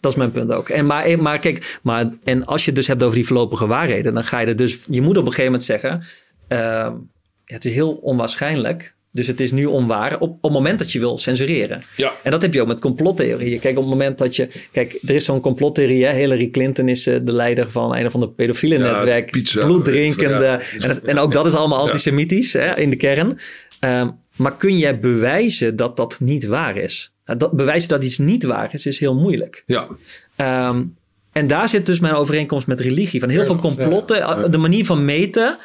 [0.00, 0.68] Dat is mijn punt ook.
[0.68, 4.14] En, maar, maar kijk, maar, en als je het dus hebt over die voorlopige waarheden,
[4.14, 6.02] dan ga je er dus, je moet op een gegeven moment zeggen,
[6.48, 6.92] ehm,
[7.44, 10.98] het is heel onwaarschijnlijk, dus het is nu onwaar op, op het moment dat je
[10.98, 11.82] wil censureren.
[11.96, 12.12] Ja.
[12.22, 13.60] En dat heb je ook met complottheorieën.
[13.60, 16.14] Kijk, op het moment dat je, kijk, er is zo'n complottheorie, hè?
[16.14, 20.44] Hillary Clinton is eh, de leider van een of ander pedofiele Ja, netwerk, pizza, bloeddrinkende,
[20.44, 20.60] ja.
[20.80, 23.38] en, het- en ook dat is allemaal antisemitisch hè, in de kern.
[23.80, 24.08] Ehm,
[24.38, 27.12] maar kun jij bewijzen dat dat niet waar is?
[27.24, 29.62] Dat, bewijzen dat iets niet waar is, is heel moeilijk.
[29.66, 29.86] Ja.
[30.36, 30.84] Ehm,
[31.32, 33.20] en daar zit dus mijn overeenkomst met religie.
[33.20, 34.48] Van heel Ja, veel complotten, ja, ja.
[34.48, 35.58] de manier van meten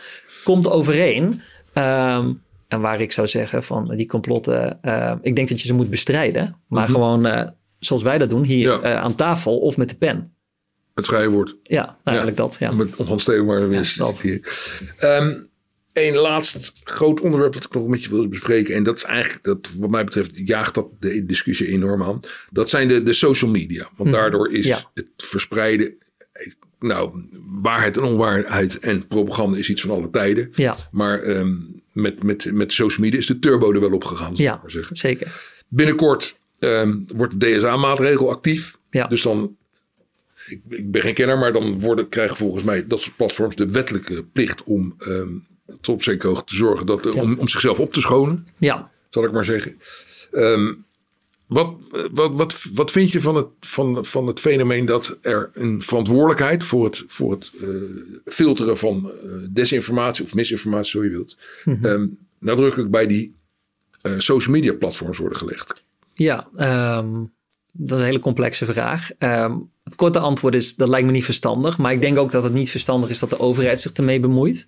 [0.43, 1.41] komt overeen.
[1.73, 2.31] Ehm,
[2.67, 5.89] en waar ik zou zeggen van die complotten, ehm, ik denk dat je ze moet
[5.89, 6.55] bestrijden.
[6.67, 7.47] Maar gewoon eh,
[7.79, 8.85] zoals wij dat doen, hier Mhm.
[8.85, 8.93] Ja.
[8.95, 10.33] eh, aan tafel of met de pen.
[10.95, 11.55] Het vrije woord.
[11.63, 12.55] Ja, nou, eigenlijk dat.
[12.59, 12.71] Ja.
[12.71, 14.15] Met Hans Steeuwen maar weer eens dat.
[14.15, 14.41] citeren.
[14.97, 15.33] Ehm,
[15.93, 18.75] een laatst groot onderwerp wat ik nog met je wil bespreken.
[18.75, 22.19] En dat is eigenlijk, dat, wat mij betreft, jaagt dat de discussie enorm aan.
[22.51, 23.89] Dat zijn de, de social media.
[23.95, 24.75] Want daardoor is Mhm.
[24.77, 24.91] Ja.
[24.93, 25.93] het verspreiden.
[26.79, 27.21] Nou,
[27.61, 30.49] waarheid en onwaarheid en propaganda is iets van alle tijden.
[30.55, 30.75] Ja.
[30.91, 31.53] Maar ehm,
[31.91, 34.95] met, met, met social media is de turbo er wel opgegaan, zal Ja, maar zeggen.
[34.95, 35.41] zeker.
[35.67, 38.77] Binnenkort ehm, wordt de DSA-maatregel actief.
[38.89, 39.07] Ja.
[39.07, 39.55] Dus dan,
[40.47, 43.71] ik, ik ben geen kenner, maar dan worden, krijgen volgens mij dat soort platforms de
[43.71, 45.29] wettelijke plicht om ehm
[45.65, 49.23] tot op zekere hoogte te zorgen dat, om, om zichzelf op te schonen, Ja, zal
[49.23, 49.79] ik maar zeggen.
[50.31, 50.73] Ehm,
[51.45, 51.75] wat,
[52.11, 56.63] wat, wat, wat vind je van het, van, van het fenomeen dat er een verantwoordelijkheid
[56.63, 57.67] voor het, voor het eh,
[58.25, 62.07] filteren van eh, desinformatie of misinformatie, zo je wilt, ehm,
[62.39, 63.35] nadrukkelijk bij die
[64.01, 65.85] eh, social media platforms worden gelegd?
[66.13, 67.23] ja ehm,
[67.71, 69.11] dat is een hele complexe vraag.
[69.17, 71.77] Ehm, het korte antwoord is, dat lijkt me niet verstandig.
[71.77, 74.67] Maar ik denk ook dat het niet verstandig is dat de overheid zich ermee bemoeit.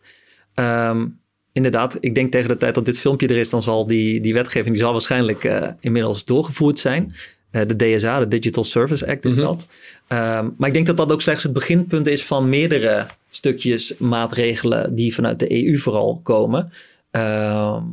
[0.56, 1.06] Ehm,
[1.52, 4.34] inderdaad, ik denk tegen de tijd dat dit filmpje er is, dan zal die, die
[4.34, 7.16] wetgeving die zal waarschijnlijk eh, inmiddels doorgevoerd zijn.
[7.52, 9.68] Eh, de DSA, de Digital Service Act is dat.
[10.08, 14.96] Ehm, maar ik denk dat dat ook slechts het beginpunt is van meerdere stukjes maatregelen
[14.96, 16.72] die vanuit de EU vooral komen.
[17.12, 17.84] Ehm,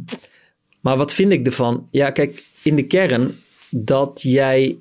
[0.80, 1.88] maar wat vind ik ervan?
[1.90, 3.38] Ja, kijk, in de kern
[3.70, 4.78] dat jij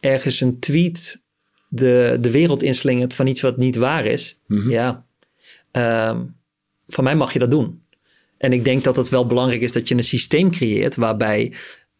[0.00, 1.22] ergens een tweet
[1.68, 4.38] de, de wereld inslingert van iets wat niet waar is.
[4.68, 5.06] Ja,
[5.70, 6.20] ehm,
[6.86, 7.82] van mij mag je dat doen.
[8.38, 11.52] En ik denk dat het wel belangrijk is dat je een systeem creëert waarbij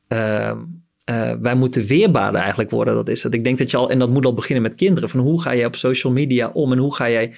[0.08, 0.58] ehm,
[1.04, 2.94] eh, wij moeten weerbaarder eigenlijk worden.
[2.94, 3.34] Dat is het.
[3.34, 5.50] Ik denk dat je al, en dat moet al beginnen met kinderen, van hoe ga
[5.50, 7.34] je op social media om en hoe ga jij,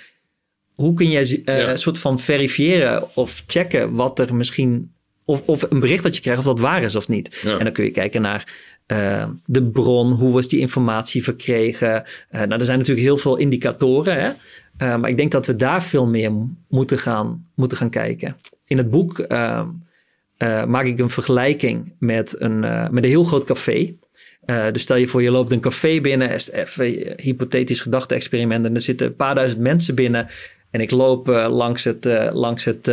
[0.75, 1.71] hoe kun jij eh, Ja.
[1.71, 4.93] een soort van verifiëren of checken wat er misschien,
[5.25, 7.41] of, of een bericht dat je krijgt of dat waar is of niet.
[7.45, 7.59] Ja.
[7.59, 8.55] En dan kun je kijken naar
[8.87, 12.05] eh, de bron, hoe was die informatie verkregen.
[12.31, 14.31] Nou, er zijn natuurlijk heel veel indicatoren, hè?
[14.77, 16.33] Eh, maar ik denk dat we daar veel meer
[16.69, 18.37] moeten gaan, moeten gaan kijken.
[18.65, 19.69] In het boek ehm,
[20.37, 23.95] eh, maak ik een vergelijking met een, eh, met een heel groot café.
[24.47, 28.81] Eh, dus stel je voor, je loopt een café binnen, even hypothetisch gedachte-experiment, en er
[28.81, 30.29] zitten een paar duizend mensen binnen.
[30.71, 32.87] En ik loop eh, langs, het, eh, langs, het,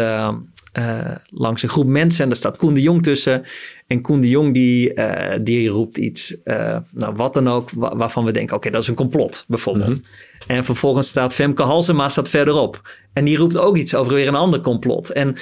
[0.74, 3.44] eh, langs een groep mensen en daar staat Koen de Jong tussen.
[3.88, 7.96] En Koen de Jong die, eh, die roept iets, eh, nou wat dan ook, wa-
[7.96, 10.02] waarvan we denken, oké, dat is een complot bijvoorbeeld.
[10.48, 12.82] En vervolgens staat Femke Halsema staat verderop.
[13.14, 15.10] En die roept ook iets over weer een ander complot.
[15.10, 15.36] En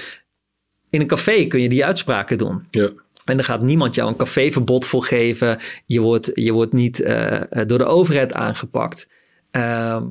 [0.89, 2.65] in een café kun je die uitspraken doen.
[2.71, 2.89] Ja.
[3.25, 5.57] En er gaat niemand jou een caféverbod voor geven.
[5.85, 6.97] Je wordt, je wordt niet
[7.67, 9.07] door de overheid aangepakt.
[9.51, 10.03] Ehm,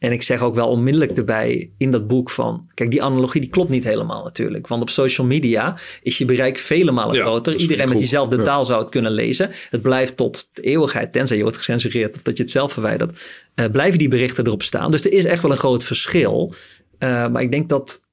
[0.00, 2.68] en ik zeg ook wel onmiddellijk erbij in dat boek van...
[2.74, 4.66] Kijk, die analogie die klopt niet helemaal natuurlijk.
[4.66, 7.54] Want op social media is je bereik vele malen Ja, groter.
[7.54, 8.42] Iedereen met diezelfde Ja.
[8.42, 9.50] taal zou het kunnen lezen.
[9.70, 12.14] Het blijft tot de eeuwigheid, tenzij je wordt gecensureerd...
[12.14, 13.26] of dat je het zelf verwijdert.
[13.54, 14.90] eh, blijven die berichten erop staan.
[14.90, 16.54] Dus er is echt wel een groot verschil.
[16.98, 18.08] Eh, maar ik denk dat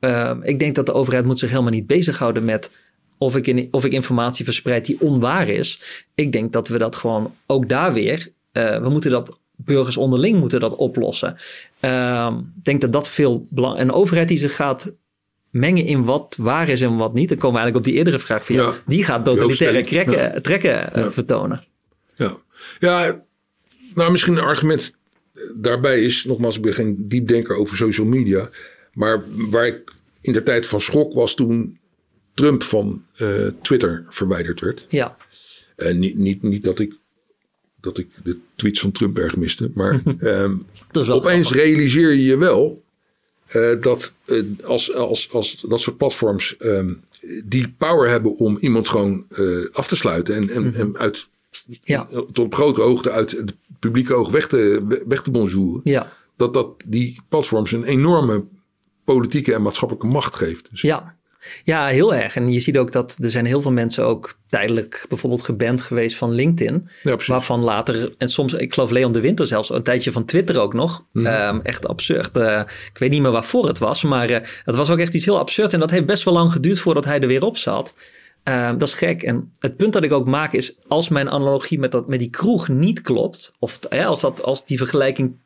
[0.00, 2.70] Ehm, ik denk dat de overheid moet zich helemaal niet bezighouden met
[3.18, 5.80] of ik, in, of ik informatie verspreid die onwaar is.
[6.14, 10.38] Ik denk dat we dat gewoon ook daar weer, eh, we moeten dat, burgers onderling
[10.38, 11.36] moeten dat oplossen.
[11.80, 14.94] Ehm, ik denk dat dat veel belang, een overheid die zich gaat
[15.50, 17.28] mengen in wat waar is en wat niet.
[17.28, 18.72] Dan komen we eigenlijk op die eerdere vraag van jou.
[18.72, 18.78] Ja.
[18.86, 21.10] Die gaat totalitaire trekken, trekken eh, Ja.
[21.10, 21.64] vertonen.
[22.16, 22.36] Ja.
[22.80, 23.22] ja,
[23.94, 24.94] nou misschien een argument
[25.56, 28.48] daarbij is, nogmaals, ik ben geen diepdenker over social media.
[28.92, 31.78] Maar waar ik in de tijd van schrok was toen
[32.34, 34.86] Trump van eh, Twitter verwijderd werd.
[34.88, 35.16] Ja,
[35.76, 36.94] En niet, niet, niet dat, ik,
[37.84, 39.70] dat ik de tweets van Trump erg miste.
[39.74, 40.56] Maar ehm,
[40.92, 41.52] opeens grappig.
[41.52, 42.82] realiseer je je wel
[43.46, 46.92] eh, dat eh, als, als, als dat soort platforms ehm,
[47.44, 51.28] die power hebben om iemand gewoon eh, af te sluiten en, en, en uit,
[51.84, 52.08] Ja.
[52.10, 56.54] tot op grote hoogte uit het publieke oog weg te, weg te bonjouren, Ja, dat
[56.54, 58.44] dat die platforms een enorme
[59.04, 60.68] politieke en maatschappelijke macht geeft.
[60.70, 61.16] Dus, Ja.
[61.64, 62.36] Ja, heel erg.
[62.36, 66.16] En je ziet ook dat er zijn heel veel mensen ook tijdelijk bijvoorbeeld geband geweest
[66.16, 66.88] van LinkedIn.
[67.02, 70.58] Ja, waarvan later, en soms, ik geloof Leon de Winter zelfs, een tijdje van Twitter
[70.58, 71.04] ook nog.
[71.12, 71.26] Mhm.
[71.26, 72.36] Ehm, echt absurd.
[72.36, 72.60] Eh,
[72.92, 75.38] ik weet niet meer waarvoor het was, maar eh, het was ook echt iets heel
[75.38, 75.72] absurd.
[75.72, 77.94] En dat heeft best wel lang geduurd voordat hij er weer op zat.
[78.42, 79.22] Ehm, dat is gek.
[79.22, 82.30] En het punt dat ik ook maak is, als mijn analogie met, dat, met die
[82.30, 85.36] kroeg niet klopt, of ja, als, dat, als die vergelijking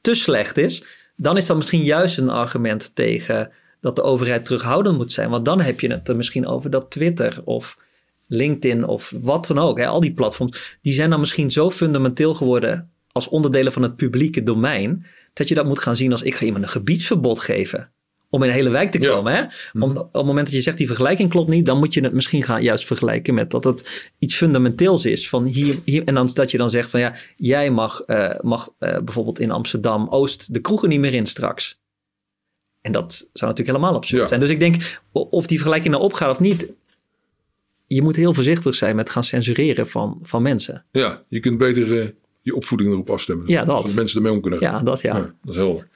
[0.00, 0.84] te slecht is,
[1.16, 5.30] dan is dat misschien juist een argument tegen dat de overheid terughoudend moet zijn.
[5.30, 7.78] Want dan heb je het er misschien over dat Twitter of
[8.26, 12.34] LinkedIn of wat dan ook, hè, al die platforms, die zijn dan misschien zo fundamenteel
[12.34, 16.34] geworden als onderdelen van het publieke domein, dat je dat moet gaan zien als ik
[16.34, 17.90] ga iemand een gebiedsverbod geven.
[18.32, 19.10] Om in een hele wijk te Ja.
[19.10, 19.34] komen.
[19.34, 19.42] Hè?
[19.80, 22.12] Om, op het moment dat je zegt die vergelijking klopt niet, dan moet je het
[22.12, 25.28] misschien gaan juist vergelijken met dat het iets fundamenteels is.
[25.28, 28.68] Van hier, hier, en dan dat je dan zegt van ja, jij mag, eh, mag
[28.78, 31.79] eh, bijvoorbeeld in Amsterdam Oost de kroegen niet meer in straks.
[32.80, 34.28] En dat zou natuurlijk helemaal absurd Ja.
[34.28, 34.40] zijn.
[34.40, 36.68] Dus ik denk, of die vergelijking nou opgaat of niet,
[37.86, 40.84] je moet heel voorzichtig zijn met gaan censureren van, van mensen.
[40.92, 42.08] Ja, je kunt beter eh,
[42.40, 43.48] je opvoeding erop afstemmen.
[43.48, 43.80] Ja, dat.
[43.80, 44.72] Zodat mensen ermee om kunnen gaan.
[44.72, 45.12] Ja, dat ja.
[45.14, 45.88] dat is helder.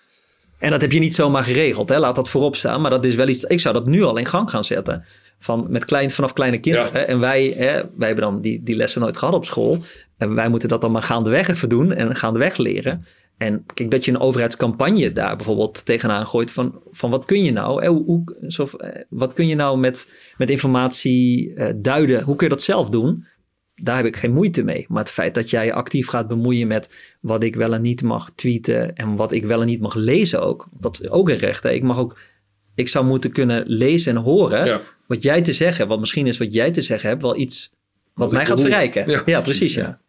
[0.59, 1.99] En dat heb je niet zomaar geregeld, hè?
[1.99, 2.81] laat dat voorop staan.
[2.81, 5.05] Maar dat is wel iets, ik zou dat nu al in gang gaan zetten.
[5.39, 6.87] Van, met klein, vanaf kleine kinderen.
[6.93, 6.99] Ja.
[6.99, 7.05] Hè?
[7.05, 9.79] En wij, hè, wij hebben dan die, die lessen nooit gehad op school.
[10.17, 13.05] En wij moeten dat dan maar gaandeweg even doen en gaandeweg leren.
[13.37, 17.53] En kijk, dat je een overheidscampagne daar bijvoorbeeld tegenaan gooit van, van wat kun je
[17.53, 18.25] nou, hè, hoe,
[18.79, 22.89] eh, wat kun je nou met, met informatie eh, duiden, hoe kun je dat zelf
[22.91, 23.25] doen?
[23.75, 24.85] Daar heb ik geen moeite mee.
[24.89, 28.31] Maar het feit dat jij actief gaat bemoeien met wat ik wel en niet mag
[28.35, 31.63] tweeten en wat ik wel en niet mag lezen ook, dat is ook een recht.
[31.63, 31.71] Hè?
[31.71, 32.19] Ik mag ook,
[32.75, 34.81] ik zou moeten kunnen lezen en horen Ja.
[35.07, 35.89] wat jij te zeggen hebt.
[35.89, 37.71] Want misschien is wat jij te zeggen hebt wel iets
[38.15, 38.71] wat, Wat mij gaat bedoel.
[38.71, 39.11] verrijken.
[39.11, 39.83] Ja, Ja, precies, ja.
[39.83, 40.01] ja.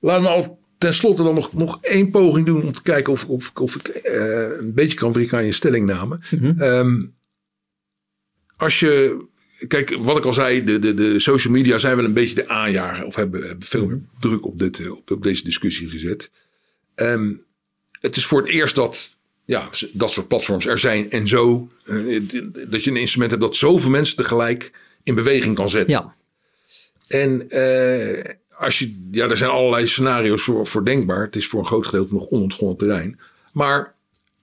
[0.00, 3.50] Laten we al tenslotte dan nog, nog één poging doen om te kijken of, of,
[3.54, 6.18] of ik eh, een beetje kan wrikken aan je stellingname.
[6.30, 6.60] Mhm.
[6.60, 7.02] Ehm,
[8.56, 9.24] als je,
[9.68, 12.48] kijk, wat ik al zei, de, de, de social media zijn wel een beetje de
[12.48, 16.30] aanjager of hebben, hebben veel meer druk op, dit, eh, op, op deze discussie gezet.
[16.94, 17.32] Ehm,
[18.00, 22.22] het is voor het eerst dat ja, dat soort platforms er zijn en zo, eh,
[22.68, 24.70] dat je een instrument hebt dat zoveel mensen tegelijk
[25.02, 25.94] in beweging kan zetten.
[25.94, 26.16] Ja.
[27.06, 27.48] En
[28.58, 31.22] als je, ja, er zijn allerlei scenario's voor, voor denkbaar.
[31.22, 33.18] Het is voor een groot gedeelte nog onontgonnen terrein.
[33.52, 33.94] Maar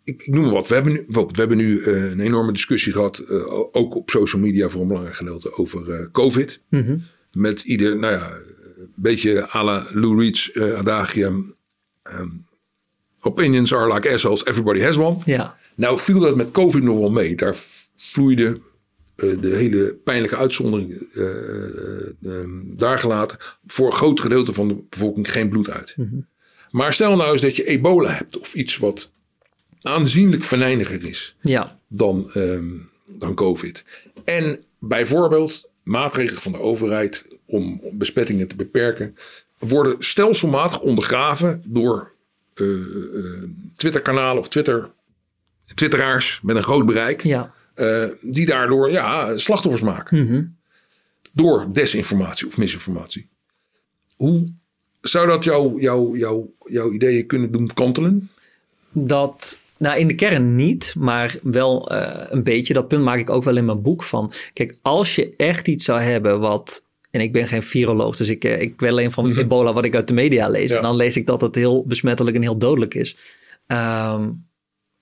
[0.04, 0.68] ik, ik noem maar wat.
[0.68, 4.42] We hebben nu, we hebben nu eh, een enorme discussie gehad, eh, ook op social
[4.42, 6.62] media voor een belangrijk gedeelte, over eh, COVID.
[6.70, 6.98] Mhm.
[7.32, 8.32] Met ieder, nou ja,
[8.78, 11.56] een beetje à la Lou Reed's adagium.
[12.04, 12.28] ehm,
[13.22, 15.18] opinions are like assholes, everybody has one.
[15.26, 15.58] ja.
[15.76, 17.36] Nou viel dat met COVID nog wel mee.
[17.36, 17.56] Daar
[17.96, 18.62] vloeide
[19.16, 23.38] de hele pijnlijke uitzondering eh, eh, ehm, daar gelaten.
[23.68, 25.96] Voor een groot gedeelte van de bevolking geen bloed uit.
[26.72, 29.12] Maar stel nou eens dat je ebola hebt of iets wat
[29.82, 31.80] aanzienlijk venijniger is ja.
[31.88, 32.70] dan, ehm,
[33.06, 33.86] dan COVID.
[34.24, 39.16] En bijvoorbeeld maatregelen van de overheid om besmettingen te beperken
[39.60, 42.12] worden stelselmatig ondergraven door
[42.54, 43.44] eh, eh,
[43.76, 44.90] Twitterkanalen of Twitter,
[45.74, 47.24] Twitteraars met een groot bereik.
[47.24, 47.54] ja.
[47.76, 50.26] Eh, die daardoor ja, slachtoffers maken.
[50.26, 50.44] Mhm.
[51.32, 53.30] Door desinformatie of misinformatie.
[54.16, 54.44] Hoe
[55.02, 58.30] zou dat jouw jou, jou, jouw ideeën kunnen doen kantelen?
[58.92, 62.74] Dat, nou in de kern niet, maar wel eh, een beetje.
[62.74, 64.32] Dat punt maak ik ook wel in mijn boek van.
[64.54, 66.84] Kijk, als je echt iets zou hebben wat.
[67.12, 69.96] En ik ben geen viroloog, dus ik, eh, ik weet alleen van ebola wat ik
[69.96, 70.70] uit de media lees.
[70.70, 70.76] Ja.
[70.76, 73.18] En dan lees ik dat het heel besmettelijk en heel dodelijk is.
[73.68, 74.30] Ehm,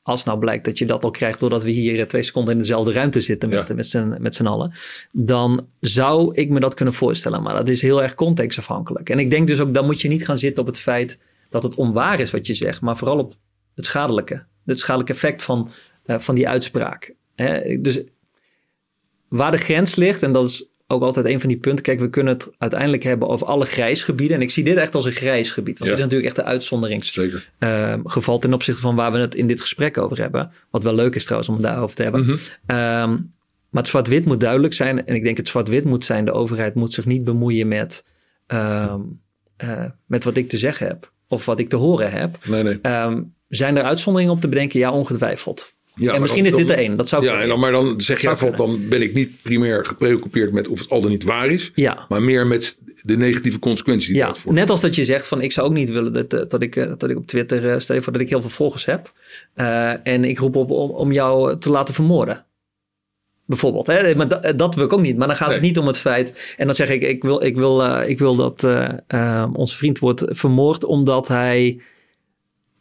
[0.03, 2.59] als nou blijkt dat je dat al krijgt doordat we hier eh, twee seconden in
[2.59, 3.73] dezelfde ruimte zitten met, Ja.
[3.75, 4.71] met z'n met z'n allen.
[5.11, 7.43] Dan zou ik me dat kunnen voorstellen.
[7.43, 9.09] Maar dat is heel erg contextafhankelijk.
[9.09, 11.63] En ik denk dus ook, dan moet je niet gaan zitten op het feit dat
[11.63, 12.81] het onwaar is wat je zegt.
[12.81, 13.35] Maar vooral op
[13.75, 14.45] het schadelijke.
[14.65, 15.69] Het schadelijke effect van,
[16.05, 17.13] eh, van die uitspraak.
[17.35, 17.81] Hè?
[17.81, 18.01] Dus
[19.27, 21.83] waar de grens ligt, en dat is ook altijd een van die punten.
[21.83, 24.35] Kijk, we kunnen het uiteindelijk hebben over alle grijsgebieden.
[24.37, 25.79] En ik zie dit echt als een grijs gebied.
[25.79, 25.95] Want Ja.
[25.95, 28.39] dit is natuurlijk echt de uitzonderingsgeval Zeker.
[28.39, 30.51] ten opzichte van waar we het in dit gesprek over hebben.
[30.69, 32.21] Wat wel leuk is trouwens om het daarover te hebben.
[32.25, 32.37] Mhm.
[32.65, 33.09] Ehm,
[33.69, 35.05] maar het zwart-wit moet duidelijk zijn.
[35.05, 36.25] En ik denk het zwart-wit moet zijn.
[36.25, 38.03] De overheid moet zich niet bemoeien met,
[38.47, 38.99] ehm,
[39.57, 41.11] eh, met wat ik te zeggen heb.
[41.27, 42.37] Of wat ik te horen heb.
[42.47, 42.79] Nee, nee.
[42.81, 44.79] Ehm, zijn er uitzonderingen op te bedenken?
[44.79, 45.73] Ja, ongetwijfeld.
[45.95, 46.95] Ja, en misschien dan- is dit de een.
[46.95, 49.85] Dat zou Ja, en dan, maar dan zeg jij van, dan ben ik niet primair
[49.85, 51.71] gepreoccupeerd met of het al dan niet waar is.
[51.75, 52.05] Ja.
[52.09, 54.53] Maar meer met de negatieve consequenties die Ja, dat voor.
[54.53, 56.75] net als dat je zegt van ik zou ook niet willen dat, eh, dat, ik,
[56.75, 59.11] eh, dat ik op Twitter eh, stel je voor dat ik heel veel volgers heb.
[60.03, 62.45] en ik roep op om, om jou te laten vermoorden.
[63.45, 63.87] Bijvoorbeeld.
[63.87, 64.15] Hè?
[64.15, 65.17] Maar dat, dat wil ik ook niet.
[65.17, 66.55] Maar dan gaat het niet om het feit.
[66.57, 68.63] En dan zeg ik, ik wil, ik wil, ik wil dat
[69.53, 71.81] onze vriend wordt vermoord omdat hij.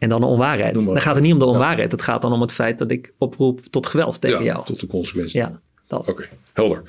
[0.02, 0.84] En dan een onwaarheid.
[0.84, 1.92] Dan gaat het niet om de onwaarheid.
[1.92, 4.64] Het gaat dan om het feit dat ik oproep tot geweld tegen ja, jou.
[4.64, 5.32] tot de consequenties.
[5.32, 6.08] Ja, dat.
[6.08, 6.82] Oké, helder.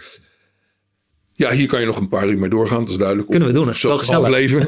[1.34, 3.30] Ja, hier kan je nog een paar uur mee doorgaan, dat is duidelijk.
[3.30, 4.66] Kunnen we doen, dat is wel afleven.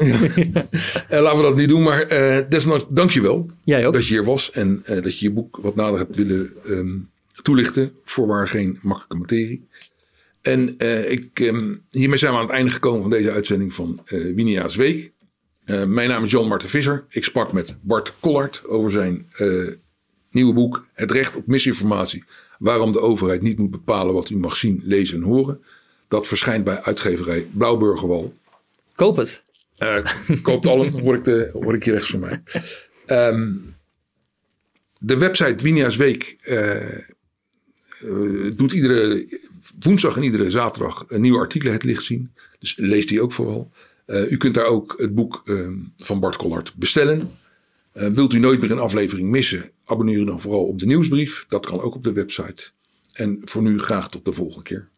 [1.08, 2.08] Eh, laten we dat niet doen, maar
[2.48, 3.92] desnoods dank je wel Jij ook.
[3.92, 4.50] dat je hier was.
[4.50, 6.96] En eh, dat je je boek wat nader hebt willen ehm,
[7.42, 7.92] toelichten.
[8.04, 9.68] Voorwaar geen makkelijke materie.
[10.42, 10.78] En
[11.10, 14.76] ik, ehm, hiermee zijn we aan het einde gekomen van deze uitzending van eh Winia's
[14.76, 15.12] Week.
[15.66, 17.04] Eh, mijn naam is Jan Marten Visser.
[17.08, 19.68] Ik sprak met Bart Collard over zijn eh,
[20.30, 22.24] nieuwe boek Het recht op misinformatie.
[22.58, 25.62] Waarom de overheid niet moet bepalen wat u mag zien, lezen en horen.
[26.08, 28.34] Dat verschijnt bij uitgeverij Blauwburgerwal.
[28.94, 29.42] Koop het.
[29.76, 30.04] Eh
[30.42, 32.42] koopt allen, hoor ik, de, hoor ik hier rechts van mij.
[33.06, 33.52] Ehm,
[34.98, 36.36] de website Winia's Week
[38.56, 39.26] doet iedere
[39.80, 42.32] woensdag en iedere zaterdag een nieuwe artikelen het licht zien.
[42.58, 43.70] Dus lees die ook vooral.
[44.06, 47.30] Eh, u kunt daar ook het boek ehm, van Bart Collard bestellen.
[47.92, 51.44] Eh, wilt u nooit meer een aflevering missen, abonneer u dan vooral op de nieuwsbrief.
[51.48, 52.70] Dat kan ook op de website.
[53.12, 54.88] En voor nu graag tot de volgende keer.